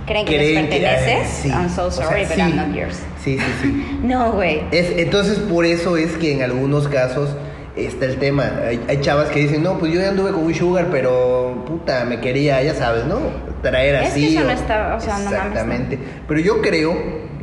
¿Creen 0.10 0.26
que 0.26 0.38
les 0.38 0.60
perteneces? 0.60 1.20
ah, 1.22 1.40
sí. 1.44 1.50
I'm 1.50 1.70
so 1.70 1.86
O 1.86 1.92
sea, 1.92 2.06
sorry, 2.08 2.24
but 2.26 2.34
sí. 2.36 2.42
I'm 2.42 2.56
not 2.58 2.76
yours. 2.76 2.98
Sí, 3.24 3.38
sí, 3.38 3.46
sí. 3.62 3.98
No, 4.04 4.34
güey. 4.34 4.62
Es, 4.72 4.92
entonces, 4.98 5.40
por 5.40 5.66
eso 5.66 5.96
es 5.96 6.12
que 6.18 6.34
en 6.34 6.42
algunos 6.42 6.88
casos 6.90 7.30
está 7.78 8.06
el 8.06 8.18
tema. 8.18 8.52
Hay, 8.68 8.80
hay 8.90 9.00
chavas 9.00 9.30
que 9.30 9.40
dicen, 9.40 9.64
no, 9.64 9.78
pues 9.80 9.94
yo 9.94 10.02
ya 10.02 10.10
anduve 10.10 10.32
con 10.32 10.44
un 10.44 10.54
sugar, 10.54 10.88
pero 10.92 11.64
puta, 11.66 12.04
me 12.06 12.20
quería, 12.20 12.62
ya 12.64 12.74
sabes, 12.74 13.06
¿no? 13.06 13.20
Traer 13.62 13.96
Es 13.96 14.02
que 14.02 14.26
así. 14.26 14.36
eso 14.36 14.44
no 14.46 14.52
está- 14.52 14.96
o 14.98 15.00
sea, 15.00 15.18
no 15.20 15.26
mames, 15.26 15.40
Exactamente. 15.40 16.00
Pero 16.28 16.40
yo 16.42 16.62
creo 16.62 16.94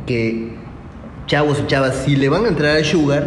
que 0.05 0.49
chavos 1.25 1.59
y 1.63 1.67
chavas, 1.67 1.95
si 2.05 2.15
le 2.15 2.29
van 2.29 2.45
a 2.45 2.49
entrar 2.49 2.75
al 2.77 2.85
sugar, 2.85 3.25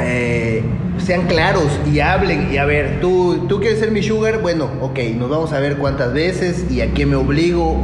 eh, 0.00 0.62
sean 0.98 1.26
claros 1.26 1.66
y 1.92 2.00
hablen. 2.00 2.52
Y 2.52 2.56
a 2.58 2.64
ver, 2.64 3.00
¿tú, 3.00 3.46
tú 3.48 3.60
quieres 3.60 3.78
ser 3.80 3.90
mi 3.90 4.02
sugar, 4.02 4.40
bueno, 4.40 4.68
ok, 4.80 4.98
nos 5.16 5.28
vamos 5.30 5.52
a 5.52 5.60
ver 5.60 5.76
cuántas 5.76 6.12
veces 6.12 6.66
y 6.70 6.80
a 6.80 6.92
qué 6.92 7.06
me 7.06 7.16
obligo 7.16 7.76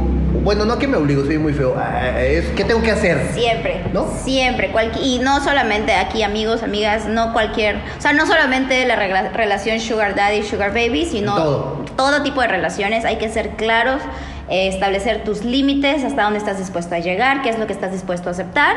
bueno, 0.43 0.65
no 0.65 0.77
que 0.77 0.87
me 0.87 0.97
obligo, 0.97 1.25
soy 1.25 1.37
muy 1.37 1.53
feo. 1.53 1.75
Ah, 1.77 2.21
es 2.21 2.45
¿Qué 2.55 2.63
tengo 2.63 2.81
que 2.81 2.91
hacer? 2.91 3.31
Siempre. 3.33 3.83
¿No? 3.93 4.07
Siempre. 4.23 4.71
y 5.01 5.19
no 5.19 5.43
solamente 5.43 5.93
aquí, 5.93 6.23
amigos, 6.23 6.63
amigas, 6.63 7.05
no 7.05 7.33
cualquier. 7.33 7.77
O 7.97 8.01
sea, 8.01 8.13
no 8.13 8.25
solamente 8.25 8.85
la 8.85 8.95
relación 8.95 9.79
Sugar 9.79 10.15
Daddy, 10.15 10.43
Sugar 10.43 10.73
Baby, 10.73 11.05
sino 11.05 11.35
todo, 11.35 11.85
todo 11.95 12.23
tipo 12.23 12.41
de 12.41 12.47
relaciones. 12.47 13.05
Hay 13.05 13.17
que 13.17 13.29
ser 13.29 13.51
claros, 13.51 14.01
eh, 14.49 14.67
establecer 14.67 15.23
tus 15.23 15.43
límites, 15.43 16.03
hasta 16.03 16.23
dónde 16.23 16.39
estás 16.39 16.57
dispuesto 16.57 16.95
a 16.95 16.99
llegar, 16.99 17.41
qué 17.41 17.49
es 17.49 17.59
lo 17.59 17.67
que 17.67 17.73
estás 17.73 17.91
dispuesto 17.91 18.29
a 18.29 18.31
aceptar 18.31 18.75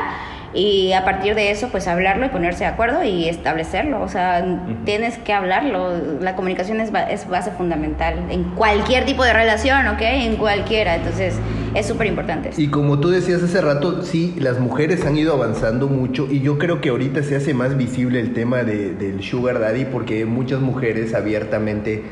y 0.54 0.92
a 0.92 1.04
partir 1.04 1.34
de 1.34 1.50
eso 1.50 1.68
pues 1.70 1.88
hablarlo 1.88 2.26
y 2.26 2.28
ponerse 2.28 2.64
de 2.64 2.70
acuerdo 2.70 3.02
y 3.02 3.28
establecerlo, 3.28 4.02
o 4.02 4.08
sea, 4.08 4.44
tienes 4.84 5.16
que 5.18 5.32
hablarlo, 5.32 5.92
la 6.20 6.36
comunicación 6.36 6.80
es, 6.80 6.90
es, 7.10 7.28
base 7.28 7.50
fundamental 7.52 8.26
en 8.30 8.44
cualquier 8.54 9.06
tipo 9.06 9.24
de 9.24 9.32
relación, 9.32 9.86
¿ok? 9.88 10.00
En 10.00 10.36
cualquiera, 10.36 10.96
entonces 10.96 11.36
es 11.74 11.86
súper 11.86 12.06
importante. 12.06 12.50
Y 12.56 12.68
como 12.68 13.00
tú 13.00 13.08
decías 13.08 13.42
hace 13.42 13.60
rato, 13.62 14.02
sí, 14.02 14.34
las 14.38 14.58
mujeres 14.60 15.06
han 15.06 15.16
ido 15.16 15.32
avanzando 15.32 15.88
mucho 15.88 16.28
y 16.30 16.40
yo 16.40 16.58
creo 16.58 16.80
que 16.80 16.90
ahorita 16.90 17.22
se 17.22 17.36
hace 17.36 17.54
más 17.54 17.76
visible 17.76 18.20
el 18.20 18.34
tema 18.34 18.62
de, 18.62 18.94
del 18.94 19.22
sugar 19.22 19.58
daddy 19.58 19.86
porque 19.86 20.26
muchas 20.26 20.60
mujeres 20.60 21.14
abiertamente 21.14 22.02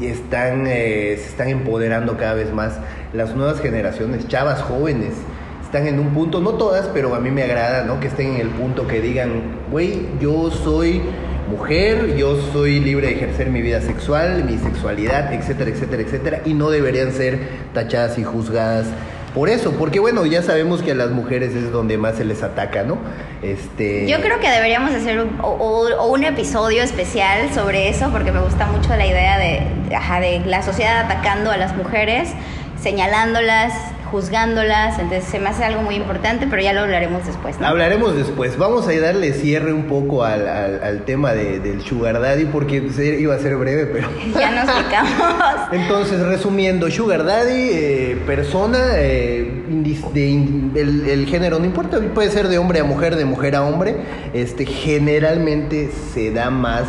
están, 0.00 0.66
eh, 0.66 1.16
se 1.18 1.28
están 1.28 1.48
empoderando 1.48 2.16
cada 2.16 2.34
vez 2.34 2.52
más, 2.52 2.78
las 3.12 3.34
nuevas 3.34 3.60
generaciones, 3.60 4.28
chavas 4.28 4.62
jóvenes 4.62 5.12
están 5.76 5.92
en 5.92 6.00
un 6.00 6.14
punto, 6.14 6.40
no 6.40 6.52
todas, 6.52 6.86
pero 6.94 7.14
a 7.14 7.20
mí 7.20 7.30
me 7.30 7.42
agrada, 7.42 7.84
¿no? 7.84 8.00
Que 8.00 8.06
estén 8.06 8.34
en 8.34 8.40
el 8.40 8.48
punto 8.48 8.86
que 8.86 9.00
digan, 9.00 9.42
güey, 9.70 10.06
yo 10.20 10.50
soy 10.50 11.02
mujer, 11.50 12.16
yo 12.16 12.40
soy 12.52 12.80
libre 12.80 13.08
de 13.08 13.14
ejercer 13.14 13.50
mi 13.50 13.60
vida 13.60 13.82
sexual, 13.82 14.44
mi 14.44 14.56
sexualidad, 14.56 15.32
etcétera, 15.34 15.70
etcétera, 15.70 16.02
etcétera, 16.02 16.40
y 16.46 16.54
no 16.54 16.70
deberían 16.70 17.12
ser 17.12 17.38
tachadas 17.74 18.18
y 18.18 18.24
juzgadas 18.24 18.86
por 19.34 19.50
eso, 19.50 19.72
porque 19.72 20.00
bueno, 20.00 20.24
ya 20.24 20.40
sabemos 20.40 20.80
que 20.80 20.92
a 20.92 20.94
las 20.94 21.10
mujeres 21.10 21.54
es 21.54 21.70
donde 21.70 21.98
más 21.98 22.16
se 22.16 22.24
les 22.24 22.42
ataca, 22.42 22.84
¿no? 22.84 22.96
Este... 23.42 24.08
Yo 24.08 24.22
creo 24.22 24.40
que 24.40 24.48
deberíamos 24.48 24.92
hacer 24.92 25.20
un, 25.20 25.38
o, 25.42 26.06
un 26.10 26.24
episodio 26.24 26.82
especial 26.82 27.52
sobre 27.52 27.90
eso, 27.90 28.08
porque 28.10 28.32
me 28.32 28.40
gusta 28.40 28.64
mucho 28.64 28.96
la 28.96 29.04
idea 29.04 29.36
de, 29.36 29.60
de 29.90 30.42
la 30.46 30.62
sociedad 30.62 31.04
atacando 31.04 31.50
a 31.50 31.58
las 31.58 31.76
mujeres, 31.76 32.30
señalándolas, 32.80 33.74
juzgándolas, 34.10 34.98
entonces 34.98 35.24
se 35.24 35.38
me 35.38 35.48
hace 35.48 35.64
algo 35.64 35.82
muy 35.82 35.96
importante, 35.96 36.46
pero 36.48 36.62
ya 36.62 36.72
lo 36.72 36.80
hablaremos 36.80 37.26
después. 37.26 37.58
¿no? 37.58 37.66
Hablaremos 37.66 38.16
después. 38.16 38.56
Vamos 38.56 38.86
a 38.88 38.92
darle 38.98 39.32
cierre 39.32 39.72
un 39.72 39.84
poco 39.84 40.24
al, 40.24 40.48
al, 40.48 41.04
tema 41.04 41.32
de, 41.32 41.60
del 41.60 41.82
Sugar 41.82 42.20
Daddy, 42.20 42.46
porque 42.46 42.88
iba 43.18 43.34
a 43.34 43.38
ser 43.38 43.56
breve, 43.56 43.86
pero... 43.86 44.08
ya 44.38 44.50
nos 44.50 44.68
explicamos. 44.68 45.12
entonces, 45.72 46.20
resumiendo, 46.20 46.90
Sugar 46.90 47.24
Daddy, 47.24 47.70
eh, 47.72 48.22
persona, 48.26 48.78
eh, 48.94 49.64
de, 50.12 51.12
el, 51.12 51.26
género 51.26 51.58
no 51.58 51.64
importa, 51.64 52.00
puede 52.14 52.30
ser 52.30 52.48
de 52.48 52.58
hombre 52.58 52.80
a 52.80 52.84
mujer, 52.84 53.16
de 53.16 53.24
mujer 53.24 53.56
a 53.56 53.62
hombre, 53.62 53.96
este, 54.32 54.66
generalmente 54.66 55.90
se 56.14 56.30
da 56.30 56.50
más 56.50 56.86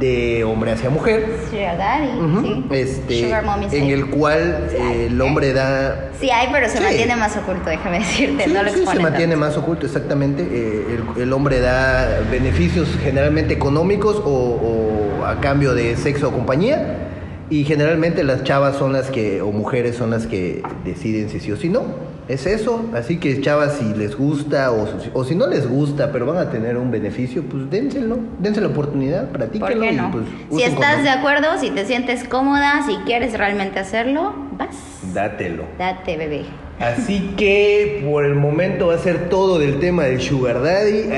de 0.00 0.44
hombre 0.44 0.72
hacia 0.72 0.90
mujer. 0.90 1.38
Sugar 1.50 1.78
Daddy, 1.78 2.08
sí. 2.42 2.64
Este, 2.70 3.30
en 3.78 3.90
el 3.90 4.10
cual 4.10 4.68
el 4.78 5.20
hombre 5.20 5.52
da... 5.52 6.10
Sí 6.20 6.30
hay, 6.30 6.48
pero 6.52 6.68
se 6.68 6.80
mantiene 6.80 7.16
más 7.16 7.36
oculto, 7.36 7.70
déjame 7.70 7.98
decirte, 8.00 8.46
no 8.48 8.62
lo 8.62 8.70
sí, 8.70 8.84
se 8.86 8.98
mantiene 8.98 9.36
más 9.36 9.56
oculto, 9.56 9.86
exactamente. 9.86 10.46
Eh, 10.50 11.00
el, 11.16 11.32
hombre 11.32 11.60
da 11.60 12.20
beneficios 12.30 12.88
generalmente 13.02 13.54
económicos 13.54 14.20
o, 14.24 15.24
a 15.24 15.40
cambio 15.40 15.74
de 15.74 15.96
sexo 15.96 16.28
o 16.28 16.32
compañía. 16.32 17.02
Y 17.48 17.64
generalmente 17.64 18.24
las 18.24 18.42
chavas 18.42 18.76
son 18.76 18.92
las 18.92 19.08
que, 19.10 19.40
o 19.40 19.52
mujeres 19.52 19.96
son 19.96 20.10
las 20.10 20.26
que 20.26 20.62
deciden 20.84 21.30
si 21.30 21.38
sí 21.38 21.52
o 21.52 21.56
si 21.56 21.68
no. 21.68 21.84
Es 22.28 22.44
eso, 22.46 22.84
así 22.92 23.18
que 23.18 23.40
chavas, 23.40 23.74
si 23.78 23.94
les 23.94 24.16
gusta 24.16 24.72
o, 24.72 24.88
o, 25.12 25.24
si 25.24 25.36
no 25.36 25.46
les 25.46 25.68
gusta, 25.68 26.10
pero 26.10 26.26
van 26.26 26.38
a 26.38 26.50
tener 26.50 26.76
un 26.76 26.90
beneficio, 26.90 27.44
pues 27.44 27.70
dénselo, 27.70 28.18
dense 28.40 28.60
la 28.60 28.66
oportunidad, 28.66 29.28
practíquenlo. 29.30 29.76
¿Por 29.76 29.88
qué 29.88 29.92
no? 29.92 30.10
pues, 30.10 30.24
si 30.50 30.62
estás 30.64 31.04
de 31.04 31.10
acuerdo, 31.10 31.56
si 31.60 31.70
te 31.70 31.84
sientes 31.84 32.24
cómoda, 32.24 32.82
si 32.84 32.96
quieres 33.04 33.38
realmente 33.38 33.78
hacerlo, 33.78 34.34
vas. 34.58 34.76
Dátelo. 35.14 35.66
Date, 35.78 36.16
bebé. 36.16 36.44
Así 36.80 37.32
que 37.36 38.04
por 38.10 38.24
el 38.24 38.34
momento 38.34 38.88
va 38.88 38.94
a 38.94 38.98
ser 38.98 39.28
todo 39.28 39.58
del 39.58 39.78
tema 39.78 40.04
del 40.04 40.20
Sugar 40.20 40.62
Daddy. 40.62 41.08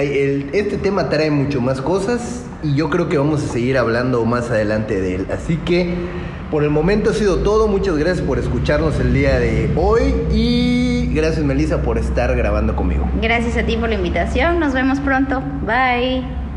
este 0.52 0.76
tema 0.76 1.08
trae 1.08 1.30
mucho 1.30 1.60
más 1.60 1.80
cosas 1.80 2.44
y 2.62 2.74
yo 2.74 2.90
creo 2.90 3.08
que 3.08 3.18
vamos 3.18 3.42
a 3.42 3.48
seguir 3.48 3.76
hablando 3.78 4.24
más 4.24 4.50
adelante 4.50 5.00
de 5.00 5.16
él. 5.16 5.26
Así 5.32 5.56
que 5.56 5.94
por 6.50 6.62
el 6.62 6.70
momento 6.70 7.10
ha 7.10 7.14
sido 7.14 7.38
todo. 7.38 7.66
Muchas 7.66 7.96
gracias 7.96 8.24
por 8.24 8.38
escucharnos 8.38 9.00
el 9.00 9.12
día 9.12 9.40
de 9.40 9.70
hoy 9.74 10.14
gracias 11.14 11.44
Melissa 11.44 11.82
por 11.82 11.98
estar 11.98 12.34
grabando 12.36 12.74
conmigo. 12.76 13.08
Gracias 13.20 13.56
a 13.56 13.62
ti 13.64 13.76
por 13.76 13.88
la 13.88 13.94
invitación. 13.96 14.58
Nos 14.58 14.72
vemos 14.72 15.00
pronto. 15.00 15.42
Bye. 15.66 16.47